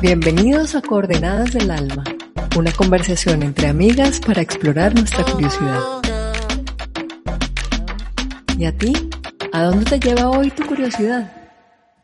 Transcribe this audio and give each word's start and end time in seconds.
Bienvenidos 0.00 0.76
a 0.76 0.80
Coordenadas 0.80 1.52
del 1.54 1.72
Alma, 1.72 2.04
una 2.56 2.70
conversación 2.70 3.42
entre 3.42 3.66
amigas 3.66 4.20
para 4.20 4.40
explorar 4.40 4.94
nuestra 4.94 5.24
curiosidad. 5.24 5.80
¿Y 8.56 8.64
a 8.64 8.78
ti? 8.78 8.92
¿A 9.52 9.64
dónde 9.64 9.84
te 9.86 9.98
lleva 9.98 10.30
hoy 10.30 10.52
tu 10.52 10.64
curiosidad? 10.66 11.32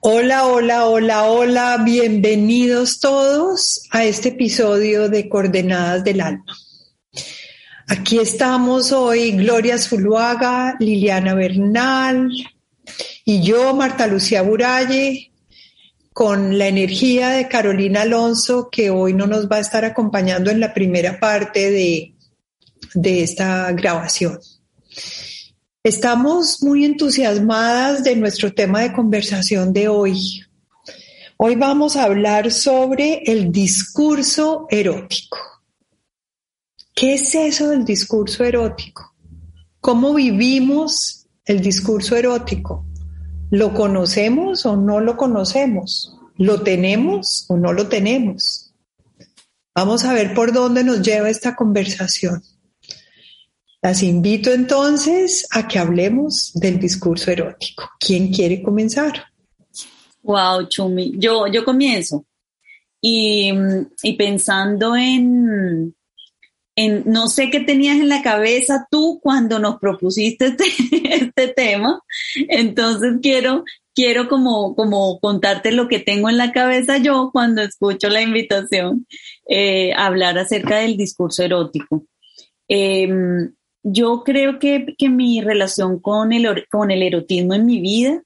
Hola, 0.00 0.44
hola, 0.46 0.86
hola, 0.86 1.22
hola, 1.26 1.82
bienvenidos 1.84 2.98
todos 2.98 3.86
a 3.92 4.04
este 4.04 4.30
episodio 4.30 5.08
de 5.08 5.28
Coordenadas 5.28 6.02
del 6.02 6.20
Alma. 6.20 6.56
Aquí 7.86 8.18
estamos 8.18 8.90
hoy 8.90 9.32
Gloria 9.36 9.78
Zuluaga, 9.78 10.74
Liliana 10.80 11.34
Bernal 11.34 12.28
y 13.24 13.40
yo, 13.40 13.72
Marta 13.72 14.08
Lucía 14.08 14.42
Buralle, 14.42 15.30
con 16.14 16.56
la 16.58 16.68
energía 16.68 17.30
de 17.30 17.48
Carolina 17.48 18.02
Alonso, 18.02 18.68
que 18.70 18.88
hoy 18.88 19.12
no 19.12 19.26
nos 19.26 19.50
va 19.50 19.56
a 19.56 19.60
estar 19.60 19.84
acompañando 19.84 20.48
en 20.48 20.60
la 20.60 20.72
primera 20.72 21.18
parte 21.18 21.72
de, 21.72 22.14
de 22.94 23.22
esta 23.24 23.72
grabación. 23.72 24.38
Estamos 25.82 26.62
muy 26.62 26.84
entusiasmadas 26.84 28.04
de 28.04 28.14
nuestro 28.14 28.54
tema 28.54 28.82
de 28.82 28.92
conversación 28.92 29.72
de 29.72 29.88
hoy. 29.88 30.44
Hoy 31.36 31.56
vamos 31.56 31.96
a 31.96 32.04
hablar 32.04 32.52
sobre 32.52 33.24
el 33.26 33.50
discurso 33.50 34.68
erótico. 34.70 35.36
¿Qué 36.94 37.14
es 37.14 37.34
eso 37.34 37.70
del 37.70 37.84
discurso 37.84 38.44
erótico? 38.44 39.16
¿Cómo 39.80 40.14
vivimos 40.14 41.26
el 41.44 41.60
discurso 41.60 42.14
erótico? 42.14 42.86
¿Lo 43.54 43.72
conocemos 43.72 44.66
o 44.66 44.74
no 44.74 44.98
lo 44.98 45.16
conocemos? 45.16 46.18
¿Lo 46.38 46.62
tenemos 46.62 47.46
o 47.48 47.56
no 47.56 47.72
lo 47.72 47.86
tenemos? 47.86 48.74
Vamos 49.72 50.04
a 50.04 50.12
ver 50.12 50.34
por 50.34 50.52
dónde 50.52 50.82
nos 50.82 51.02
lleva 51.02 51.30
esta 51.30 51.54
conversación. 51.54 52.42
Las 53.80 54.02
invito 54.02 54.50
entonces 54.50 55.46
a 55.52 55.68
que 55.68 55.78
hablemos 55.78 56.50
del 56.54 56.80
discurso 56.80 57.30
erótico. 57.30 57.88
¿Quién 58.00 58.32
quiere 58.32 58.60
comenzar? 58.60 59.26
Wow, 60.22 60.66
Chumi. 60.68 61.12
Yo, 61.16 61.46
yo 61.46 61.64
comienzo. 61.64 62.26
Y, 63.00 63.52
y 64.02 64.14
pensando 64.14 64.96
en, 64.96 65.94
no 66.76 67.28
sé 67.28 67.50
qué 67.50 67.60
tenías 67.60 67.98
en 67.98 68.08
la 68.08 68.22
cabeza 68.22 68.86
tú 68.90 69.20
cuando 69.22 69.58
nos 69.58 69.78
propusiste 69.78 70.46
este, 70.46 70.64
este 71.14 71.48
tema. 71.48 72.00
Entonces 72.48 73.14
quiero, 73.22 73.64
quiero 73.94 74.28
como, 74.28 74.74
como 74.74 75.20
contarte 75.20 75.72
lo 75.72 75.88
que 75.88 76.00
tengo 76.00 76.28
en 76.28 76.36
la 76.36 76.52
cabeza 76.52 76.98
yo 76.98 77.30
cuando 77.32 77.62
escucho 77.62 78.08
la 78.08 78.22
invitación 78.22 79.06
eh, 79.48 79.92
hablar 79.94 80.38
acerca 80.38 80.78
del 80.78 80.96
discurso 80.96 81.42
erótico. 81.42 82.04
Em, 82.68 83.52
yo 83.82 84.22
creo 84.24 84.58
que, 84.58 84.86
mi 85.08 85.42
relación 85.42 86.00
con 86.00 86.32
el, 86.32 86.66
con 86.70 86.90
el 86.90 87.02
erotismo 87.02 87.54
en 87.54 87.66
mi 87.66 87.80
vida 87.80 88.22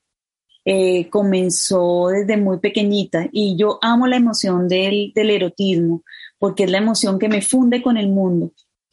eh, 0.64 1.08
comenzó 1.10 2.08
desde 2.08 2.36
muy 2.36 2.60
pequeñita 2.60 3.28
y 3.32 3.56
yo 3.56 3.78
amo 3.82 4.06
la 4.06 4.16
emoción 4.16 4.68
del, 4.68 5.12
del 5.14 5.30
erotismo 5.30 6.04
porque 6.38 6.64
es 6.64 6.70
la 6.70 6.78
emoción 6.78 7.18
que 7.18 7.28
me 7.28 7.42
funde 7.42 7.82
con 7.82 7.96
el 7.96 8.08
mundo. 8.08 8.52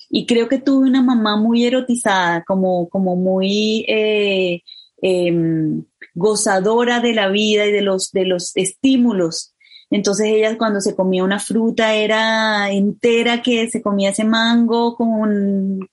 Y 0.10 0.26
creo 0.26 0.48
que 0.48 0.60
tuve 0.60 0.88
una 0.88 1.02
mamá 1.02 1.38
muy 1.38 1.66
erotizada, 1.66 2.44
como, 2.44 2.90
como 2.90 3.16
muy 3.16 3.86
eh, 3.88 4.62
em, 5.02 5.84
gozadora 6.14 7.00
de 7.00 7.14
la 7.14 7.30
vida 7.30 7.66
y 7.66 7.72
de 7.72 7.82
los, 7.82 8.12
de 8.12 8.26
los 8.26 8.56
estímulos. 8.56 9.54
Entonces 9.90 10.28
ella 10.28 10.58
cuando 10.58 10.82
se 10.82 10.96
comía 10.96 11.24
una 11.24 11.40
fruta 11.40 11.94
era 11.94 12.72
entera 12.72 13.42
que 13.42 13.70
se 13.70 13.82
comía 13.82 14.10
ese 14.10 14.24
mango 14.24 14.96
con, 14.96 15.88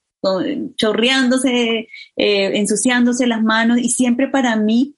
chorreándose, 0.77 1.89
eh, 2.17 2.59
ensuciándose 2.59 3.27
las 3.27 3.43
manos 3.43 3.79
y 3.79 3.91
siempre 3.91 4.29
para 4.29 4.57
mí 4.57 4.95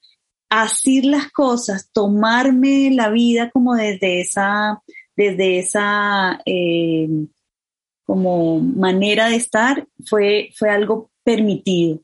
hacer 0.51 1.07
las 1.07 1.31
cosas, 1.33 1.91
tomarme 1.93 2.91
la 2.93 3.11
vida 3.11 3.51
como 3.51 3.75
desde 3.75 4.21
esa 4.21 4.83
desde 5.17 5.59
esa 5.59 6.41
eh, 6.45 7.09
como 8.05 8.61
manera 8.61 9.29
de 9.29 9.37
estar 9.37 9.87
fue, 10.07 10.51
fue 10.55 10.71
algo 10.71 11.11
permitido. 11.23 12.01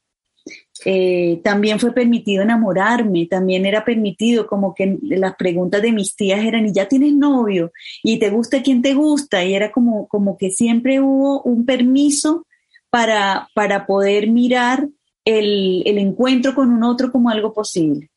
Eh, 0.87 1.41
también 1.44 1.78
fue 1.78 1.93
permitido 1.93 2.43
enamorarme, 2.43 3.26
también 3.26 3.66
era 3.66 3.84
permitido 3.84 4.47
como 4.47 4.75
que 4.75 4.98
las 5.03 5.37
preguntas 5.37 5.82
de 5.82 5.93
mis 5.93 6.16
tías 6.16 6.43
eran, 6.43 6.66
¿y 6.66 6.72
ya 6.72 6.88
tienes 6.88 7.12
novio? 7.12 7.71
¿Y 8.03 8.19
te 8.19 8.31
gusta 8.31 8.62
quien 8.62 8.81
te 8.81 8.94
gusta? 8.94 9.44
Y 9.44 9.54
era 9.54 9.71
como, 9.71 10.09
como 10.09 10.38
que 10.38 10.50
siempre 10.50 11.00
hubo 11.00 11.42
un 11.42 11.66
permiso 11.66 12.47
para, 12.88 13.48
para 13.54 13.87
poder 13.87 14.28
mirar 14.28 14.88
el, 15.27 15.82
el 15.84 15.98
encuentro 15.98 16.54
con 16.54 16.71
un 16.71 16.82
otro 16.82 17.12
como 17.12 17.28
algo 17.28 17.53
posible. 17.53 18.10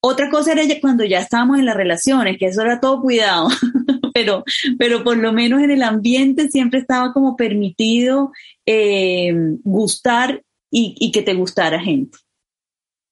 Otra 0.00 0.30
cosa 0.30 0.52
era 0.52 0.62
cuando 0.80 1.04
ya 1.04 1.18
estábamos 1.18 1.58
en 1.58 1.66
las 1.66 1.76
relaciones, 1.76 2.38
que 2.38 2.46
eso 2.46 2.62
era 2.62 2.80
todo 2.80 3.00
cuidado. 3.00 3.48
pero, 4.12 4.44
pero 4.78 5.04
por 5.04 5.16
lo 5.16 5.32
menos 5.32 5.62
en 5.62 5.70
el 5.70 5.82
ambiente 5.82 6.48
siempre 6.48 6.80
estaba 6.80 7.12
como 7.12 7.36
permitido 7.36 8.32
eh, 8.66 9.32
gustar 9.64 10.42
y, 10.70 11.10
que 11.12 11.22
te 11.22 11.34
gustara 11.34 11.80
gente. 11.80 12.18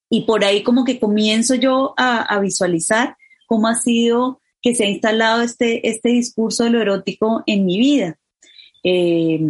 Y 0.08 0.22
por 0.22 0.44
ahí 0.44 0.62
como 0.62 0.84
que 0.84 0.98
comienzo 0.98 1.54
yo 1.54 1.94
a, 1.96 2.38
visualizar 2.40 3.16
cómo 3.46 3.68
ha 3.68 3.74
sido 3.74 4.40
que 4.62 4.74
se 4.74 4.84
ha 4.84 4.88
instalado 4.88 5.42
este, 5.42 5.88
este 5.88 6.10
discurso 6.10 6.64
de 6.64 6.70
lo 6.70 6.80
erótico 6.80 7.42
en 7.46 7.66
mi 7.66 7.78
vida. 7.78 8.18
Eh, 8.82 9.40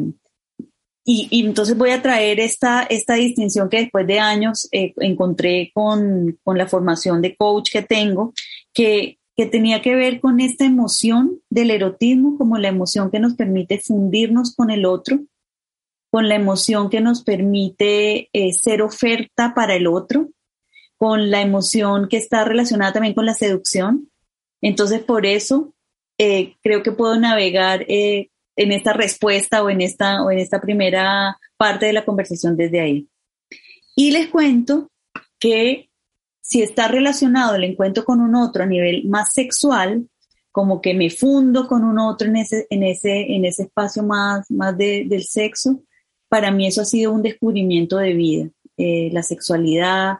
y, 1.05 1.47
entonces 1.47 1.77
voy 1.77 1.91
a 1.91 2.03
traer 2.03 2.41
esta, 2.41 2.83
esta 2.83 3.15
distinción 3.15 3.69
que 3.69 3.79
después 3.79 4.07
de 4.07 4.21
años 4.21 4.69
eh, 4.71 4.93
encontré 4.99 5.71
con, 5.73 6.39
con, 6.45 6.59
la 6.59 6.67
formación 6.67 7.23
de 7.23 7.37
coach 7.37 7.71
que 7.73 7.83
tengo, 7.83 8.33
que 8.73 9.20
que 9.41 9.47
tenía 9.47 9.81
que 9.81 9.95
ver 9.95 10.21
con 10.21 10.39
esta 10.39 10.67
emoción 10.67 11.41
del 11.49 11.71
erotismo 11.71 12.37
como 12.37 12.59
la 12.59 12.69
emoción 12.69 13.11
que 13.11 13.21
nos 13.21 13.37
permite 13.37 13.79
fundirnos 13.79 14.55
con 14.55 14.71
el 14.71 14.85
otro, 14.85 15.21
con 16.11 16.29
la 16.29 16.35
emoción 16.35 16.91
que 16.91 17.01
nos 17.01 17.25
permite 17.25 18.29
eh, 18.35 18.53
ser 18.53 18.83
oferta 18.83 19.55
para 19.55 19.77
el 19.77 19.87
otro, 19.87 20.29
con 20.99 21.31
la 21.31 21.41
emoción 21.41 22.07
que 22.11 22.19
está 22.19 22.45
relacionada 22.45 22.93
también 22.93 23.15
con 23.15 23.25
la 23.25 23.33
seducción. 23.33 24.11
Entonces, 24.61 25.03
por 25.03 25.25
eso 25.25 25.73
eh, 26.19 26.57
creo 26.63 26.83
que 26.83 26.93
puedo 26.93 27.19
navegar 27.19 27.87
eh, 27.89 28.29
en 28.57 28.73
esta 28.73 28.93
respuesta 28.93 29.63
o 29.63 29.71
en 29.71 29.81
esta, 29.81 30.23
o 30.23 30.31
en 30.31 30.39
esta 30.39 30.61
primera 30.61 31.39
parte 31.57 31.87
de 31.87 31.95
la 31.95 32.05
conversación 32.05 32.59
desde 32.59 32.83
ahí. 32.83 33.09
Y 33.97 34.11
les 34.11 34.29
cuento 34.29 34.91
que 35.39 35.90
si 36.51 36.63
está 36.63 36.89
relacionado 36.89 37.55
el 37.55 37.63
encuentro 37.63 38.05
con 38.05 38.21
un 38.21 38.35
otro 38.35 38.65
a 38.65 38.67
nivel 38.67 39.05
más 39.05 39.33
sexual, 39.33 40.09
como 40.51 40.81
que 40.81 40.95
me 40.95 41.09
fundo 41.09 41.69
con 41.69 41.85
un 41.85 41.97
otro 42.01 42.27
en 42.27 42.39
ese, 42.39 42.67
en 42.71 42.83
ese, 42.83 43.37
en 43.37 43.45
ese 43.45 43.63
espacio 43.63 44.03
más, 44.03 44.51
más 44.51 44.77
del 44.77 45.23
sexo, 45.23 45.81
para 46.29 46.51
mí 46.51 46.67
eso 46.67 46.81
ha 46.83 46.87
sido 46.87 47.13
un 47.13 47.23
descubrimiento 47.23 47.99
de 47.99 48.15
vida. 48.15 48.51
Eh, 48.77 49.11
la 49.13 49.23
sexualidad, 49.23 50.19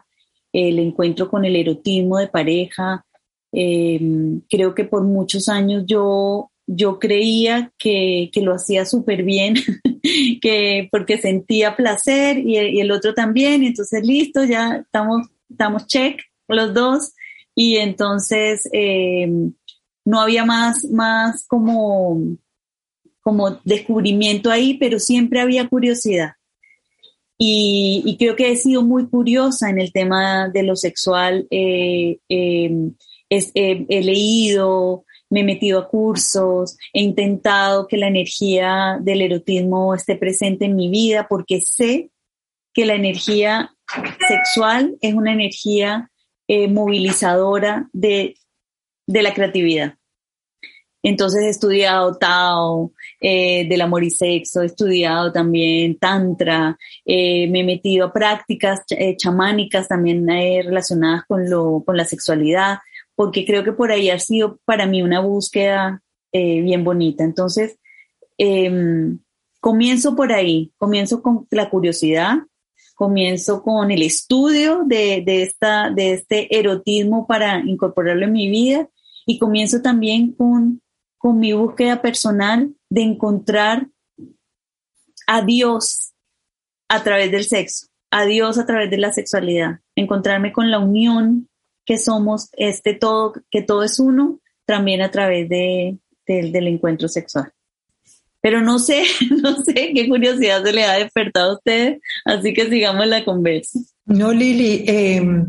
el 0.53 0.79
encuentro 0.79 1.29
con 1.29 1.43
el 1.43 1.57
erotismo 1.57 2.17
de 2.17 2.29
pareja. 2.29 3.05
Em, 3.51 4.39
creo 4.49 4.73
que 4.73 4.85
por 4.85 5.03
muchos 5.03 5.49
años 5.49 5.83
yo, 5.85 6.49
yo 6.65 6.97
creía 6.97 7.73
que, 7.77 8.29
que 8.31 8.41
lo 8.41 8.53
hacía 8.53 8.85
súper 8.85 9.23
bien, 9.23 9.55
que 10.41 10.87
porque 10.93 11.17
sentía 11.17 11.75
placer 11.75 12.37
y, 12.37 12.55
el 12.79 12.89
otro 12.91 13.13
también, 13.13 13.63
entonces 13.63 14.07
listo, 14.07 14.45
ya 14.45 14.77
estamos 14.77 15.27
estamos 15.51 15.87
check 15.87 16.19
los 16.47 16.73
dos 16.73 17.13
y 17.55 17.77
entonces 17.77 18.67
eh, 18.71 19.29
no 20.05 20.21
había 20.21 20.45
más, 20.45 20.85
más 20.85 21.45
como, 21.47 22.37
como 23.21 23.59
descubrimiento 23.63 24.49
ahí, 24.49 24.75
pero 24.75 24.99
siempre 24.99 25.41
había 25.41 25.67
curiosidad. 25.67 26.33
Y, 27.43 28.17
creo 28.19 28.35
que 28.35 28.51
he 28.51 28.55
sido 28.55 28.83
muy 28.83 29.07
curiosa 29.07 29.69
en 29.69 29.79
el 29.79 29.91
tema 29.91 30.49
de 30.49 30.61
lo 30.61 30.75
sexual. 30.75 31.47
Eh, 31.49 32.19
em, 32.29 32.93
he 33.29 34.03
leído, 34.03 35.05
me 35.31 35.39
he 35.39 35.43
metido 35.43 35.79
a 35.79 35.87
cursos, 35.87 36.77
he 36.93 37.01
intentado 37.01 37.87
que 37.87 37.97
la 37.97 38.09
energía 38.09 38.99
del 39.01 39.21
erotismo 39.21 39.95
esté 39.95 40.17
presente 40.17 40.65
en 40.65 40.75
mi 40.75 40.89
vida 40.89 41.25
porque 41.27 41.61
sé 41.61 42.11
que 42.73 42.85
la 42.85 42.93
energía 42.93 43.73
sexual 44.27 44.97
es 45.01 45.13
una 45.13 45.33
energía 45.33 46.09
eh, 46.47 46.67
movilizadora 46.67 47.89
de, 47.93 48.35
la 49.07 49.33
creatividad. 49.33 49.95
Entonces 51.03 51.43
he 51.43 51.49
estudiado 51.49 52.17
Tao, 52.17 52.91
eh, 53.19 53.67
del 53.67 53.81
amor 53.81 54.03
y 54.03 54.11
sexo, 54.11 54.61
he 54.61 54.67
estudiado 54.67 55.31
también 55.31 55.97
Tantra, 55.97 56.77
eh, 57.05 57.47
me 57.47 57.61
he 57.61 57.63
metido 57.63 58.07
a 58.07 58.13
prácticas 58.13 58.81
chamánicas 59.17 59.87
también 59.87 60.27
relacionadas 60.27 61.23
con, 61.27 61.49
lo, 61.49 61.83
con 61.85 61.97
la 61.97 62.05
sexualidad 62.05 62.79
porque 63.15 63.45
creo 63.45 63.63
que 63.63 63.73
por 63.73 63.91
ahí 63.91 64.09
ha 64.09 64.19
sido 64.19 64.59
para 64.65 64.85
mí 64.85 65.01
una 65.01 65.19
búsqueda 65.19 66.01
bien 66.33 66.83
bonita. 66.83 67.23
Entonces, 67.23 67.77
em, 68.37 69.19
comienzo 69.59 70.15
por 70.15 70.31
ahí, 70.31 70.71
comienzo 70.77 71.21
con 71.21 71.47
la 71.51 71.69
curiosidad, 71.69 72.39
comienzo 73.01 73.63
con 73.63 73.89
el 73.89 74.03
estudio 74.03 74.83
de, 74.85 75.23
esta, 75.25 75.89
de 75.89 76.13
este 76.13 76.55
erotismo 76.55 77.25
para 77.25 77.57
incorporarlo 77.65 78.25
en 78.25 78.31
mi 78.31 78.47
vida 78.47 78.87
y 79.25 79.39
comienzo 79.39 79.81
también 79.81 80.33
con, 80.33 80.83
con 81.17 81.39
mi 81.39 81.51
búsqueda 81.51 81.99
personal 81.99 82.75
de 82.91 83.01
encontrar 83.01 83.87
a 85.25 85.41
Dios 85.41 86.13
a 86.89 87.01
través 87.01 87.31
del 87.31 87.43
sexo, 87.43 87.87
a 88.11 88.25
Dios 88.25 88.59
a 88.59 88.67
través 88.67 88.91
de 88.91 88.99
la 88.99 89.11
sexualidad, 89.11 89.79
encontrarme 89.95 90.53
con 90.53 90.69
la 90.69 90.77
unión 90.77 91.49
que 91.87 91.97
somos 91.97 92.49
este 92.51 92.93
todo, 92.93 93.33
que 93.49 93.63
todo 93.63 93.81
es 93.81 93.99
uno, 93.99 94.41
también 94.67 95.01
a 95.01 95.09
través 95.09 95.49
de, 95.49 95.97
del 96.27 96.67
encuentro 96.67 97.07
sexual. 97.07 97.51
Pero 98.41 98.61
no 98.61 98.79
sé, 98.79 99.03
no 99.41 99.63
sé 99.63 99.91
qué 99.93 100.07
curiosidad 100.07 100.63
se 100.63 100.73
le 100.73 100.83
ha 100.83 100.93
despertado 100.93 101.51
a 101.51 101.55
usted, 101.55 101.97
así 102.25 102.53
que 102.53 102.69
sigamos 102.69 103.07
la 103.07 103.23
conversa. 103.23 103.79
No, 104.05 104.31
Lili, 104.31 104.83
em, 104.87 105.47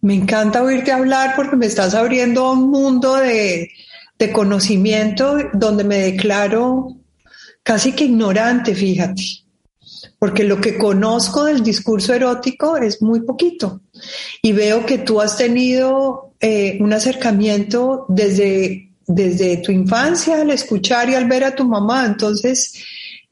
me 0.00 0.14
encanta 0.14 0.62
oírte 0.62 0.92
hablar 0.92 1.34
porque 1.36 1.56
me 1.56 1.66
estás 1.66 1.94
abriendo 1.94 2.52
un 2.52 2.70
mundo 2.70 3.16
de, 3.16 3.70
de 4.18 4.32
conocimiento 4.32 5.36
donde 5.52 5.84
me 5.84 5.98
declaro 5.98 6.96
casi 7.62 7.92
que 7.92 8.04
ignorante, 8.04 8.74
fíjate 8.74 9.22
porque 10.18 10.44
lo 10.44 10.60
que 10.60 10.76
conozco 10.76 11.44
del 11.44 11.62
discurso 11.62 12.12
erótico 12.12 12.76
es 12.76 13.00
muy 13.02 13.20
poquito. 13.20 13.80
Y 14.42 14.52
veo 14.52 14.84
que 14.84 14.98
tú 14.98 15.20
has 15.20 15.36
tenido 15.36 16.34
eh, 16.40 16.78
un 16.80 16.92
acercamiento 16.92 18.04
desde, 18.08 18.87
desde 19.08 19.56
tu 19.56 19.72
infancia 19.72 20.40
al 20.40 20.50
escuchar 20.50 21.08
y 21.08 21.14
al 21.14 21.26
ver 21.26 21.42
a 21.42 21.54
tu 21.54 21.64
mamá. 21.64 22.04
Entonces, 22.04 22.84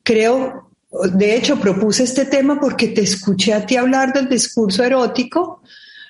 creo, 0.02 0.70
de 1.12 1.36
hecho, 1.36 1.60
propuse 1.60 2.02
este 2.02 2.24
tema 2.24 2.58
porque 2.58 2.88
te 2.88 3.02
escuché 3.02 3.52
a 3.52 3.64
ti 3.64 3.76
hablar 3.76 4.12
del 4.12 4.28
discurso 4.28 4.82
erótico 4.82 5.62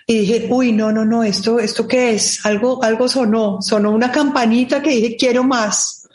y 0.07 0.21
dije, 0.21 0.47
uy, 0.49 0.71
no, 0.71 0.93
no, 0.93 1.05
no, 1.05 1.25
esto, 1.25 1.59
esto 1.59 1.87
qué 1.89 2.15
es? 2.15 2.47
Algo, 2.47 2.83
algo 2.83 3.09
sonó, 3.09 3.61
sonó 3.61 3.91
una 3.91 4.13
campanita 4.13 4.81
que 4.81 4.91
dije, 4.91 5.17
quiero 5.17 5.43
más. 5.43 6.07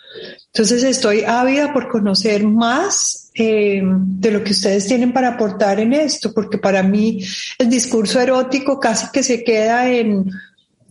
Entonces 0.48 0.84
estoy 0.84 1.24
ávida 1.24 1.74
por 1.74 1.90
conocer 1.90 2.46
más 2.46 3.32
eh, 3.34 3.82
de 3.84 4.32
lo 4.32 4.44
que 4.44 4.52
ustedes 4.52 4.88
tienen 4.88 5.12
para 5.12 5.30
aportar 5.30 5.82
en 5.82 5.92
esto, 5.94 6.34
porque 6.34 6.58
para 6.58 6.84
mí 6.84 7.22
el 7.58 7.70
discurso 7.70 8.20
erótico 8.20 8.80
casi 8.80 9.08
que 9.12 9.24
se 9.24 9.44
queda 9.44 9.90
en 9.90 10.30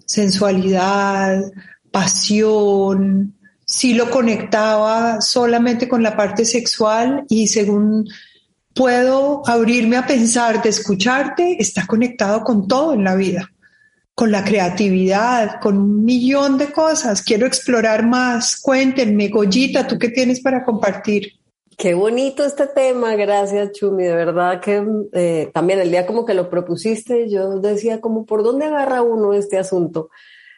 sensualidad, 0.05 1.43
pasión, 1.91 3.35
sí 3.65 3.95
lo 3.95 4.11
conectaba 4.11 5.21
solamente 5.21 5.89
con 5.89 6.03
la 6.03 6.17
parte 6.17 6.45
sexual 6.45 7.25
y 7.29 7.47
según 7.47 8.09
puedo 8.75 9.43
abrirme 9.47 9.97
a 9.97 10.07
pensar 10.07 10.63
de 10.63 10.71
escucharte, 10.71 11.57
está 11.61 11.87
conectado 11.87 12.43
con 12.43 12.67
todo 12.67 12.95
en 12.95 13.05
la 13.05 13.15
vida, 13.15 13.51
con 14.15 14.31
la 14.31 14.45
creatividad, 14.45 15.61
con 15.61 15.77
un 15.77 16.05
millón 16.05 16.59
de 16.59 16.73
cosas. 16.73 17.23
Quiero 17.23 17.47
explorar 17.47 18.07
más. 18.07 18.61
Cuéntenme, 18.61 19.29
Goyita, 19.29 19.87
¿tú 19.87 19.99
qué 19.99 20.09
tienes 20.09 20.41
para 20.41 20.65
compartir? 20.65 21.41
Qué 21.77 21.95
bonito 21.95 22.45
este 22.45 22.67
tema, 22.67 23.15
gracias 23.17 23.73
Chumi, 23.73 24.05
de 24.05 24.15
verdad 24.15 24.61
que 24.61 24.85
eh, 25.15 25.51
también 25.55 25.81
el 25.81 25.91
día 25.91 26.05
como 26.05 26.27
que 26.27 26.35
lo 26.35 26.51
propusiste, 26.51 27.31
yo 27.31 27.59
decía 27.59 28.03
como 28.03 28.27
por 28.27 28.43
dónde 28.43 28.67
agarra 28.67 29.01
uno 29.01 29.33
este 29.33 29.57
asunto. 29.57 30.11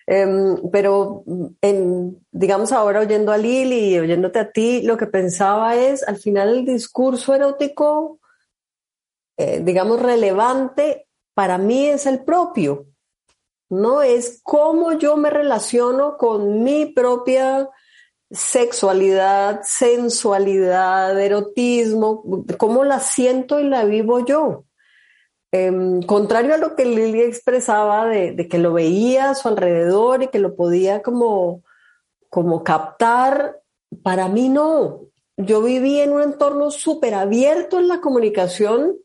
Em, 0.07 0.57
pero 0.71 1.25
en, 1.61 2.25
digamos 2.33 2.73
ahora 2.73 3.01
oyendo 3.01 3.33
a 3.33 3.39
Lili 3.39 3.95
y 3.95 3.99
oyéndote 3.99 4.39
a 4.39 4.51
ti, 4.51 4.83
lo 4.83 4.97
que 4.97 5.07
pensaba 5.07 5.77
es 5.77 6.07
al 6.07 6.17
final 6.17 6.49
el 6.49 6.65
discurso 6.65 7.35
erótico, 7.35 8.19
eh, 9.37 9.61
digamos, 9.63 10.03
relevante 10.03 11.07
para 11.35 11.59
mí 11.59 11.87
es 11.87 12.07
el 12.07 12.25
propio, 12.25 12.87
¿no? 13.71 14.03
Es 14.03 14.41
cómo 14.43 14.93
yo 14.93 15.17
me 15.17 15.31
relaciono 15.31 16.17
con 16.19 16.63
mi 16.63 16.87
propia 16.87 17.71
sexualidad, 18.31 19.61
sensualidad, 19.63 21.19
erotismo, 21.21 22.23
cómo 22.59 22.85
la 22.85 22.99
siento 22.99 23.61
y 23.61 23.69
la 23.69 23.85
vivo 23.85 24.25
yo. 24.25 24.65
Em, 25.55 26.01
contrario 26.01 26.55
a 26.55 26.57
lo 26.57 26.75
que 26.75 26.87
Lili 26.87 27.21
expresaba 27.21 28.07
de, 28.07 28.49
que 28.49 28.57
lo 28.57 28.73
veía 28.73 29.31
a 29.31 29.35
su 29.35 29.49
alrededor 29.49 30.23
y 30.23 30.29
que 30.29 30.39
lo 30.39 30.57
podía 30.57 31.03
como, 31.03 31.63
como 32.31 32.65
captar, 32.65 33.61
para 34.03 34.29
mí 34.29 34.49
no. 34.49 35.03
Yo 35.37 35.63
viví 35.63 36.01
en 36.01 36.13
un 36.13 36.23
entorno 36.23 36.71
súper 36.71 37.13
abierto 37.13 37.79
en 37.79 37.89
la 37.89 38.01
comunicación, 38.01 38.97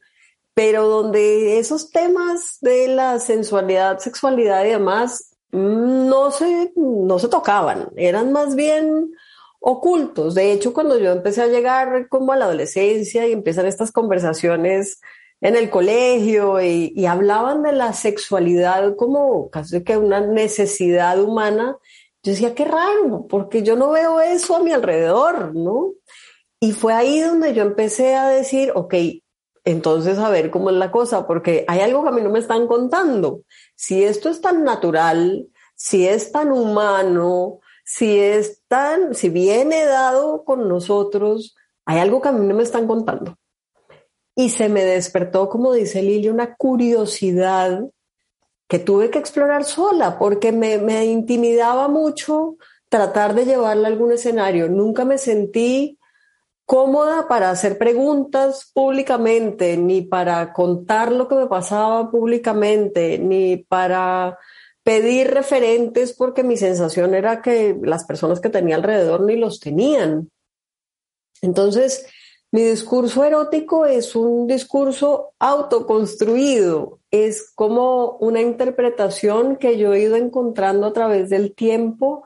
pero 0.54 0.88
donde 0.88 1.60
esos 1.60 1.92
temas 1.92 2.60
de 2.62 2.88
la 2.88 3.20
sensualidad, 3.20 4.00
sexualidad 4.00 4.64
y 4.64 4.70
demás 4.70 5.36
no 5.52 6.32
se, 6.32 6.72
no 6.78 7.20
se 7.20 7.28
tocaban, 7.28 7.90
eran 7.98 8.32
más 8.32 8.56
bien 8.56 9.12
ocultos. 9.60 10.34
De 10.34 10.54
hecho, 10.54 10.74
cuando 10.74 10.98
yo 10.98 11.12
empecé 11.12 11.42
a 11.42 11.48
llegar 11.48 12.08
como 12.08 12.32
a 12.32 12.38
la 12.38 12.46
adolescencia 12.46 13.28
y 13.28 13.34
empiezan 13.34 13.66
estas 13.66 13.92
conversaciones 13.92 15.02
en 15.42 15.56
el 15.56 15.70
colegio 15.70 16.62
y, 16.62 17.06
hablaban 17.06 17.64
de 17.64 17.72
la 17.72 17.94
sexualidad 17.94 18.96
como 18.96 19.50
casi 19.50 19.84
que 19.84 19.98
una 19.98 20.20
necesidad 20.20 21.22
humana, 21.22 21.78
yo 22.24 22.32
decía, 22.32 22.56
qué 22.56 22.66
raro, 22.66 23.28
porque 23.30 23.64
yo 23.64 23.76
no 23.76 23.92
veo 23.92 24.20
eso 24.20 24.56
a 24.56 24.64
mi 24.64 24.72
alrededor, 24.72 25.56
¿no? 25.56 25.94
Y 26.60 26.72
fue 26.72 26.94
ahí 26.94 27.20
donde 27.20 27.54
yo 27.54 27.62
empecé 27.62 28.16
a 28.16 28.30
decir, 28.30 28.72
ok, 28.74 28.96
entonces 29.64 30.18
a 30.18 30.30
ver 30.30 30.50
cómo 30.50 30.70
es 30.70 30.76
la 30.78 30.92
cosa, 30.92 31.28
porque 31.28 31.66
hay 31.68 31.82
algo 31.82 32.02
que 32.02 32.10
a 32.10 32.14
mí 32.14 32.22
no 32.22 32.30
me 32.30 32.40
están 32.40 32.68
contando. 32.68 33.42
Si 33.76 34.04
esto 34.04 34.30
es 34.30 34.42
tan 34.42 34.64
natural, 34.64 35.48
si 35.76 36.08
es 36.08 36.32
tan 36.32 36.52
humano, 36.52 37.60
si 37.86 38.20
es 38.20 38.64
tan, 38.68 39.14
si 39.14 39.30
viene 39.30 39.86
dado 39.86 40.44
con 40.44 40.68
nosotros, 40.68 41.56
hay 41.86 42.00
algo 42.00 42.22
que 42.22 42.30
a 42.30 42.32
mí 42.32 42.46
no 42.46 42.56
me 42.56 42.64
están 42.64 42.88
contando. 42.88 43.38
Y 44.40 44.52
se 44.52 44.70
me 44.70 44.86
despertó, 44.86 45.50
como 45.50 45.74
dice 45.74 46.04
Lili, 46.04 46.30
una 46.30 46.54
curiosidad 46.54 47.82
que 48.68 48.78
tuve 48.78 49.10
que 49.10 49.18
explorar 49.18 49.64
sola, 49.64 50.20
porque 50.20 50.52
me, 50.52 50.78
me 50.78 51.06
intimidaba 51.06 51.88
mucho 51.88 52.56
tratar 52.88 53.34
de 53.34 53.46
llevarla 53.46 53.88
a 53.88 53.92
algún 53.92 54.12
escenario. 54.12 54.70
Nunca 54.70 55.06
me 55.06 55.18
sentí 55.18 55.98
cómoda 56.68 57.28
para 57.28 57.50
hacer 57.50 57.80
preguntas 57.80 58.70
públicamente, 58.76 59.76
ni 59.76 60.04
para 60.04 60.54
contar 60.54 61.12
lo 61.12 61.28
que 61.28 61.34
me 61.34 61.48
pasaba 61.48 62.12
públicamente, 62.12 63.18
ni 63.18 63.58
para 63.58 64.38
pedir 64.84 65.32
referentes 65.32 66.14
porque 66.14 66.44
mi 66.44 66.58
sensación 66.58 67.16
era 67.16 67.42
que 67.42 67.76
las 67.82 68.06
personas 68.06 68.40
que 68.40 68.50
tenía 68.50 68.76
alrededor 68.76 69.22
ni 69.22 69.36
los 69.36 69.60
tenían. 69.60 70.30
Entonces, 71.42 72.06
mi 72.52 72.64
discurso 72.64 73.24
erótico 73.24 73.86
es 73.86 74.16
un 74.16 74.48
discurso 74.48 75.34
autoconstruido, 75.40 77.00
es 77.12 77.52
como 77.54 78.18
una 78.20 78.42
interpretación 78.42 79.58
que 79.58 79.78
yo 79.78 79.94
he 79.94 80.02
ido 80.02 80.16
encontrando 80.16 80.88
a 80.88 80.94
través 80.94 81.30
del 81.30 81.54
tiempo 81.54 82.24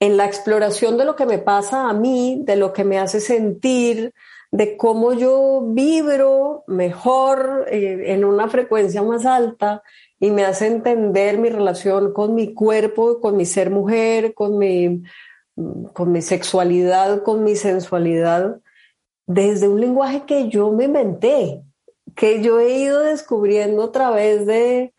en 0.00 0.16
la 0.16 0.26
exploración 0.26 0.96
de 0.96 1.04
lo 1.04 1.14
que 1.14 1.26
me 1.26 1.38
pasa 1.38 1.88
a 1.88 1.92
mí, 1.92 2.42
de 2.44 2.56
lo 2.56 2.72
que 2.72 2.84
me 2.84 2.98
hace 2.98 3.20
sentir, 3.20 4.12
de 4.50 4.76
cómo 4.76 5.12
yo 5.12 5.62
vibro 5.66 6.64
mejor 6.66 7.66
eh, 7.70 8.12
en 8.12 8.24
una 8.24 8.48
frecuencia 8.48 9.02
más 9.02 9.26
alta 9.26 9.82
y 10.20 10.30
me 10.30 10.44
hace 10.44 10.68
entender 10.68 11.38
mi 11.38 11.50
relación 11.50 12.12
con 12.12 12.34
mi 12.34 12.54
cuerpo, 12.54 13.20
con 13.20 13.36
mi 13.36 13.46
ser 13.46 13.70
mujer, 13.70 14.32
con 14.32 14.56
mi, 14.56 15.02
con 15.92 16.12
mi 16.12 16.22
sexualidad, 16.22 17.22
con 17.22 17.44
mi 17.44 17.56
sensualidad, 17.56 18.60
desde 19.26 19.68
un 19.68 19.80
lenguaje 19.80 20.22
que 20.26 20.48
yo 20.48 20.70
me 20.72 20.84
inventé, 20.84 21.62
que 22.14 22.42
yo 22.42 22.60
he 22.60 22.78
ido 22.78 23.00
descubriendo 23.00 23.84
a 23.84 23.92
través 23.92 24.46
de 24.46 24.94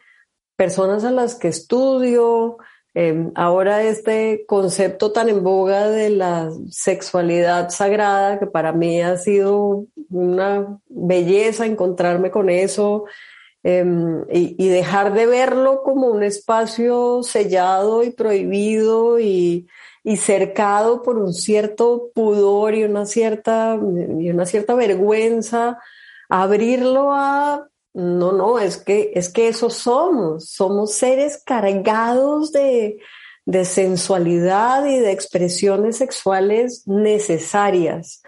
personas 0.55 1.03
a 1.03 1.11
las 1.11 1.35
que 1.35 1.47
estudio, 1.47 2.57
em, 2.93 3.31
ahora 3.35 3.83
este 3.83 4.45
concepto 4.47 5.11
tan 5.11 5.29
en 5.29 5.43
boga 5.43 5.89
de 5.89 6.09
la 6.09 6.49
sexualidad 6.69 7.69
sagrada, 7.69 8.39
que 8.39 8.47
para 8.47 8.71
mí 8.71 9.01
ha 9.01 9.17
sido 9.17 9.85
una 10.09 10.79
belleza 10.87 11.65
encontrarme 11.65 12.31
con 12.31 12.49
eso 12.49 13.05
em, 13.63 14.23
y, 14.31 14.69
dejar 14.69 15.13
de 15.13 15.25
verlo 15.25 15.81
como 15.83 16.07
un 16.07 16.21
espacio 16.21 17.23
sellado 17.23 18.03
y 18.03 18.11
prohibido 18.11 19.19
y, 19.19 19.67
y 20.05 20.17
cercado 20.17 21.01
por 21.01 21.17
un 21.17 21.33
cierto 21.33 22.11
pudor 22.13 22.75
y 22.75 22.83
una 22.83 23.07
cierta, 23.07 23.75
y 24.19 24.29
una 24.29 24.45
cierta 24.45 24.75
vergüenza, 24.75 25.79
abrirlo 26.29 27.11
a 27.11 27.67
no, 27.95 28.33
no, 28.33 28.59
es 28.59 28.77
que, 28.77 29.13
es 29.15 29.29
que 29.29 29.47
eso 29.47 29.69
somos, 29.69 30.49
somos 30.49 30.93
seres 30.93 31.41
cargados 31.43 32.51
de, 32.51 32.99
de 33.45 33.65
sensualidad 33.65 34.85
y 34.85 34.99
de 34.99 35.11
expresiones 35.11 35.97
sexuales 35.97 36.85
necesarias. 36.87 38.21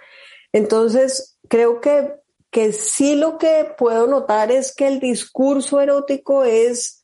Entonces, 0.54 1.38
creo 1.50 1.82
que, 1.82 2.14
que 2.50 2.72
sí 2.72 3.16
lo 3.16 3.38
que 3.38 3.68
puedo 3.78 4.08
notar 4.08 4.52
es 4.52 4.74
que 4.74 4.88
el 4.88 5.00
discurso 5.00 5.82
erótico 5.82 6.44
es 6.44 7.04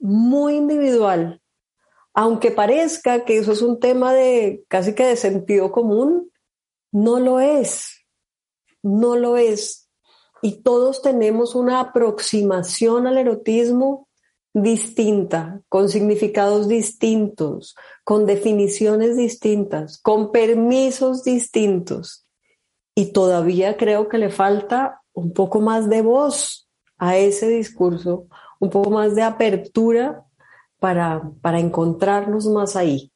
muy 0.00 0.56
individual. 0.56 1.39
Aunque 2.14 2.50
parezca 2.50 3.24
que 3.24 3.38
eso 3.38 3.52
es 3.52 3.62
un 3.62 3.78
tema 3.78 4.12
de 4.12 4.64
casi 4.68 4.94
que 4.94 5.04
de 5.04 5.16
sentido 5.16 5.72
común, 5.72 6.30
no 6.92 7.20
lo 7.20 7.40
es. 7.40 8.04
No 8.82 9.16
lo 9.16 9.36
es 9.36 9.90
y 10.42 10.62
todos 10.62 11.02
tenemos 11.02 11.54
una 11.54 11.80
aproximación 11.80 13.06
al 13.06 13.18
erotismo 13.18 14.08
distinta, 14.52 15.60
con 15.68 15.88
significados 15.88 16.66
distintos, 16.66 17.76
con 18.04 18.26
definiciones 18.26 19.16
distintas, 19.16 19.98
con 19.98 20.32
permisos 20.32 21.22
distintos. 21.22 22.26
Y 22.94 23.12
todavía 23.12 23.76
creo 23.76 24.08
que 24.08 24.18
le 24.18 24.30
falta 24.30 25.02
un 25.12 25.32
poco 25.32 25.60
más 25.60 25.88
de 25.88 26.02
voz 26.02 26.68
a 26.98 27.16
ese 27.16 27.48
discurso, 27.48 28.26
un 28.58 28.70
poco 28.70 28.90
más 28.90 29.14
de 29.14 29.22
apertura 29.22 30.24
para, 30.80 31.22
para 31.40 31.60
encontrarnos 31.60 32.46
más 32.46 32.74
ahí. 32.74 33.12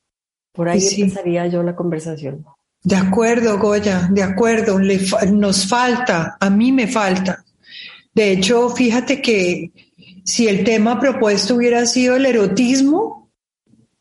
Por 0.52 0.68
ahí 0.68 0.86
empezaría 0.98 1.48
yo 1.48 1.64
la 1.64 1.74
conversación. 1.74 2.44
De 2.84 2.96
acuerdo, 2.96 3.58
Goya, 3.58 4.08
de 4.12 4.22
acuerdo. 4.22 4.78
nos 4.78 5.66
falta, 5.66 6.36
a 6.38 6.50
mí 6.50 6.70
me 6.70 6.86
falta. 6.86 7.44
De 8.14 8.30
hecho, 8.30 8.68
fíjate 8.70 9.20
que 9.20 9.72
si 10.22 10.46
el 10.46 10.62
tema 10.62 11.00
propuesto 11.00 11.56
hubiera 11.56 11.86
sido 11.86 12.14
el 12.16 12.26
erotismo, 12.26 13.32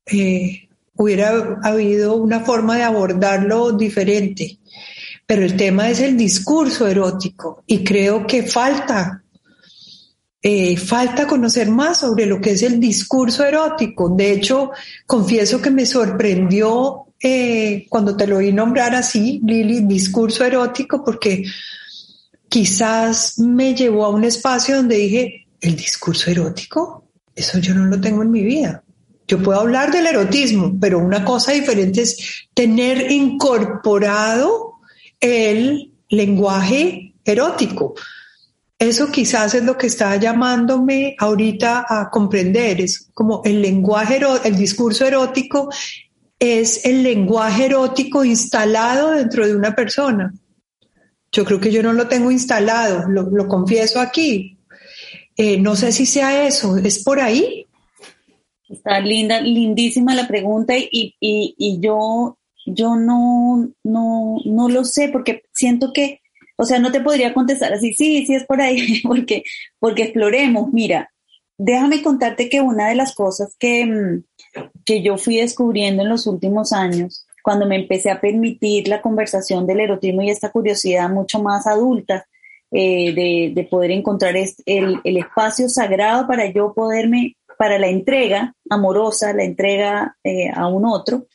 eh, 0.05 0.67
hubiera 0.96 1.60
habido 1.63 2.17
una 2.17 2.41
forma 2.41 2.75
de 2.75 2.84
abordarlo 2.84 3.72
diferente. 3.72 4.60
Pero 5.25 5.43
el 5.43 5.55
tema 5.55 5.89
es 5.89 6.01
el 6.01 6.17
discurso 6.17 6.88
erótico 6.88 7.63
y 7.65 7.84
creo 7.84 8.27
que 8.27 8.43
falta, 8.43 9.23
eh, 10.46 10.76
falta 10.76 11.26
conocer 11.26 11.70
más 11.70 12.00
sobre 12.00 12.26
lo 12.26 12.42
que 12.42 12.52
es 12.52 12.64
el 12.64 12.78
discurso 12.78 13.46
erótico. 13.46 14.10
De 14.10 14.34
hecho, 14.34 14.72
confieso 15.08 15.62
que 15.62 15.72
me 15.72 15.86
sorprendió 15.86 17.06
eh, 17.18 17.86
cuando 17.88 18.18
te 18.18 18.28
lo 18.28 18.38
oí 18.38 18.52
nombrar 18.52 18.94
así, 18.94 19.40
Lili, 19.46 19.80
discurso 19.86 20.44
erótico, 20.44 21.02
porque 21.02 21.46
quizás 22.50 23.40
me 23.40 23.74
llevó 23.74 24.04
a 24.04 24.10
un 24.10 24.26
espacio 24.26 24.76
donde 24.76 24.98
dije, 24.98 25.48
el 25.62 25.78
discurso 25.78 26.30
erótico, 26.30 27.06
eso 27.34 27.60
yo 27.60 27.74
no 27.74 27.86
lo 27.86 28.02
tengo 28.02 28.22
en 28.22 28.32
mi 28.32 28.44
vida. 28.44 28.84
Yo 29.26 29.42
puedo 29.42 29.62
hablar 29.62 29.94
del 29.94 30.08
erotismo, 30.08 30.76
pero 30.78 31.00
una 31.00 31.24
cosa 31.24 31.54
diferente 31.54 32.02
es 32.02 32.48
tener 32.54 33.10
incorporado 33.10 34.74
el 35.22 35.94
lenguaje 36.10 37.14
erótico. 37.24 37.96
Eso 38.84 39.10
quizás 39.10 39.54
es 39.54 39.63
lo 39.63 39.78
que 39.78 39.88
está 39.88 40.18
llamándome 40.18 41.16
ahorita 41.18 41.86
a 41.88 42.10
comprender, 42.10 42.82
es 42.82 43.10
como 43.13 43.42
el 43.46 43.62
lenguaje, 43.62 44.20
el 44.44 44.58
discurso 44.58 45.06
erótico 45.06 45.70
es 46.38 46.84
el 46.84 47.02
lenguaje 47.02 47.68
erótico 47.68 48.25
instalado 48.25 49.12
dentro 49.12 49.48
de 49.48 49.56
una 49.56 49.74
persona. 49.74 50.34
Yo 51.32 51.46
creo 51.46 51.62
que 51.62 51.72
yo 51.72 51.82
no 51.82 51.94
lo 51.94 52.10
tengo 52.10 52.30
instalado, 52.30 53.08
lo, 53.08 53.48
confieso 53.48 54.02
aquí. 54.02 54.58
Eh, 55.38 55.58
no 55.62 55.78
sé 55.78 55.94
si 55.94 56.06
sea 56.06 56.46
eso, 56.46 56.75
¿es 56.75 57.06
por 57.06 57.22
ahí? 57.22 57.66
Está 58.68 59.00
linda, 59.00 59.40
lindísima 59.40 60.13
la 60.13 60.28
pregunta 60.28 60.74
y, 60.78 61.16
y, 61.22 61.80
yo, 61.80 62.38
yo 62.66 62.98
no, 62.98 63.70
no, 63.82 64.36
no 64.44 64.68
lo 64.68 64.84
sé 64.84 65.08
porque 65.08 65.44
siento 65.54 65.94
que, 65.94 66.20
o 66.56 66.66
sea, 66.66 66.80
no 66.80 66.92
te 66.92 67.02
podría 67.02 67.34
contestar 67.34 67.74
así, 67.74 67.94
sí, 67.94 68.26
sí 68.26 68.36
es 68.36 68.46
por 68.46 68.62
ahí, 68.62 69.02
porque, 69.04 69.44
porque 69.80 70.04
exploremos. 70.04 70.72
Mira, 70.72 71.12
déjame 71.58 72.02
contarte 72.02 72.50
que 72.50 72.62
una 72.62 72.90
de 72.90 72.96
las 72.96 73.16
cosas 73.16 73.56
que, 73.60 73.86
mm, 73.86 74.24
que 74.86 75.02
yo 75.02 75.18
fui 75.18 75.38
descubriendo 75.38 76.04
en 76.04 76.10
los 76.10 76.28
últimos 76.28 76.74
años, 76.74 77.26
cuando 77.44 77.66
me 77.68 77.76
empecé 77.76 78.10
a 78.10 78.22
permitir 78.22 78.88
la 78.88 79.02
conversación 79.02 79.68
del 79.68 79.82
erotismo 79.82 80.22
y 80.22 80.30
esta 80.30 80.52
curiosidad 80.52 81.10
mucho 81.10 81.42
más 81.42 81.68
adulta, 81.68 82.26
eh, 82.76 83.54
de, 83.54 83.68
poder 83.70 83.92
encontrar 83.92 84.36
el, 84.36 85.02
espacio 85.04 85.70
sagrado 85.70 86.26
para 86.26 86.52
yo 86.52 86.74
poderme, 86.74 87.38
para 87.56 87.78
la 87.78 87.88
entrega 87.88 88.56
amorosa, 88.68 89.32
la 89.32 89.44
entrega 89.44 90.18
eh, 90.24 90.50
a 90.50 90.68
un 90.68 90.84
otro, 90.86 91.28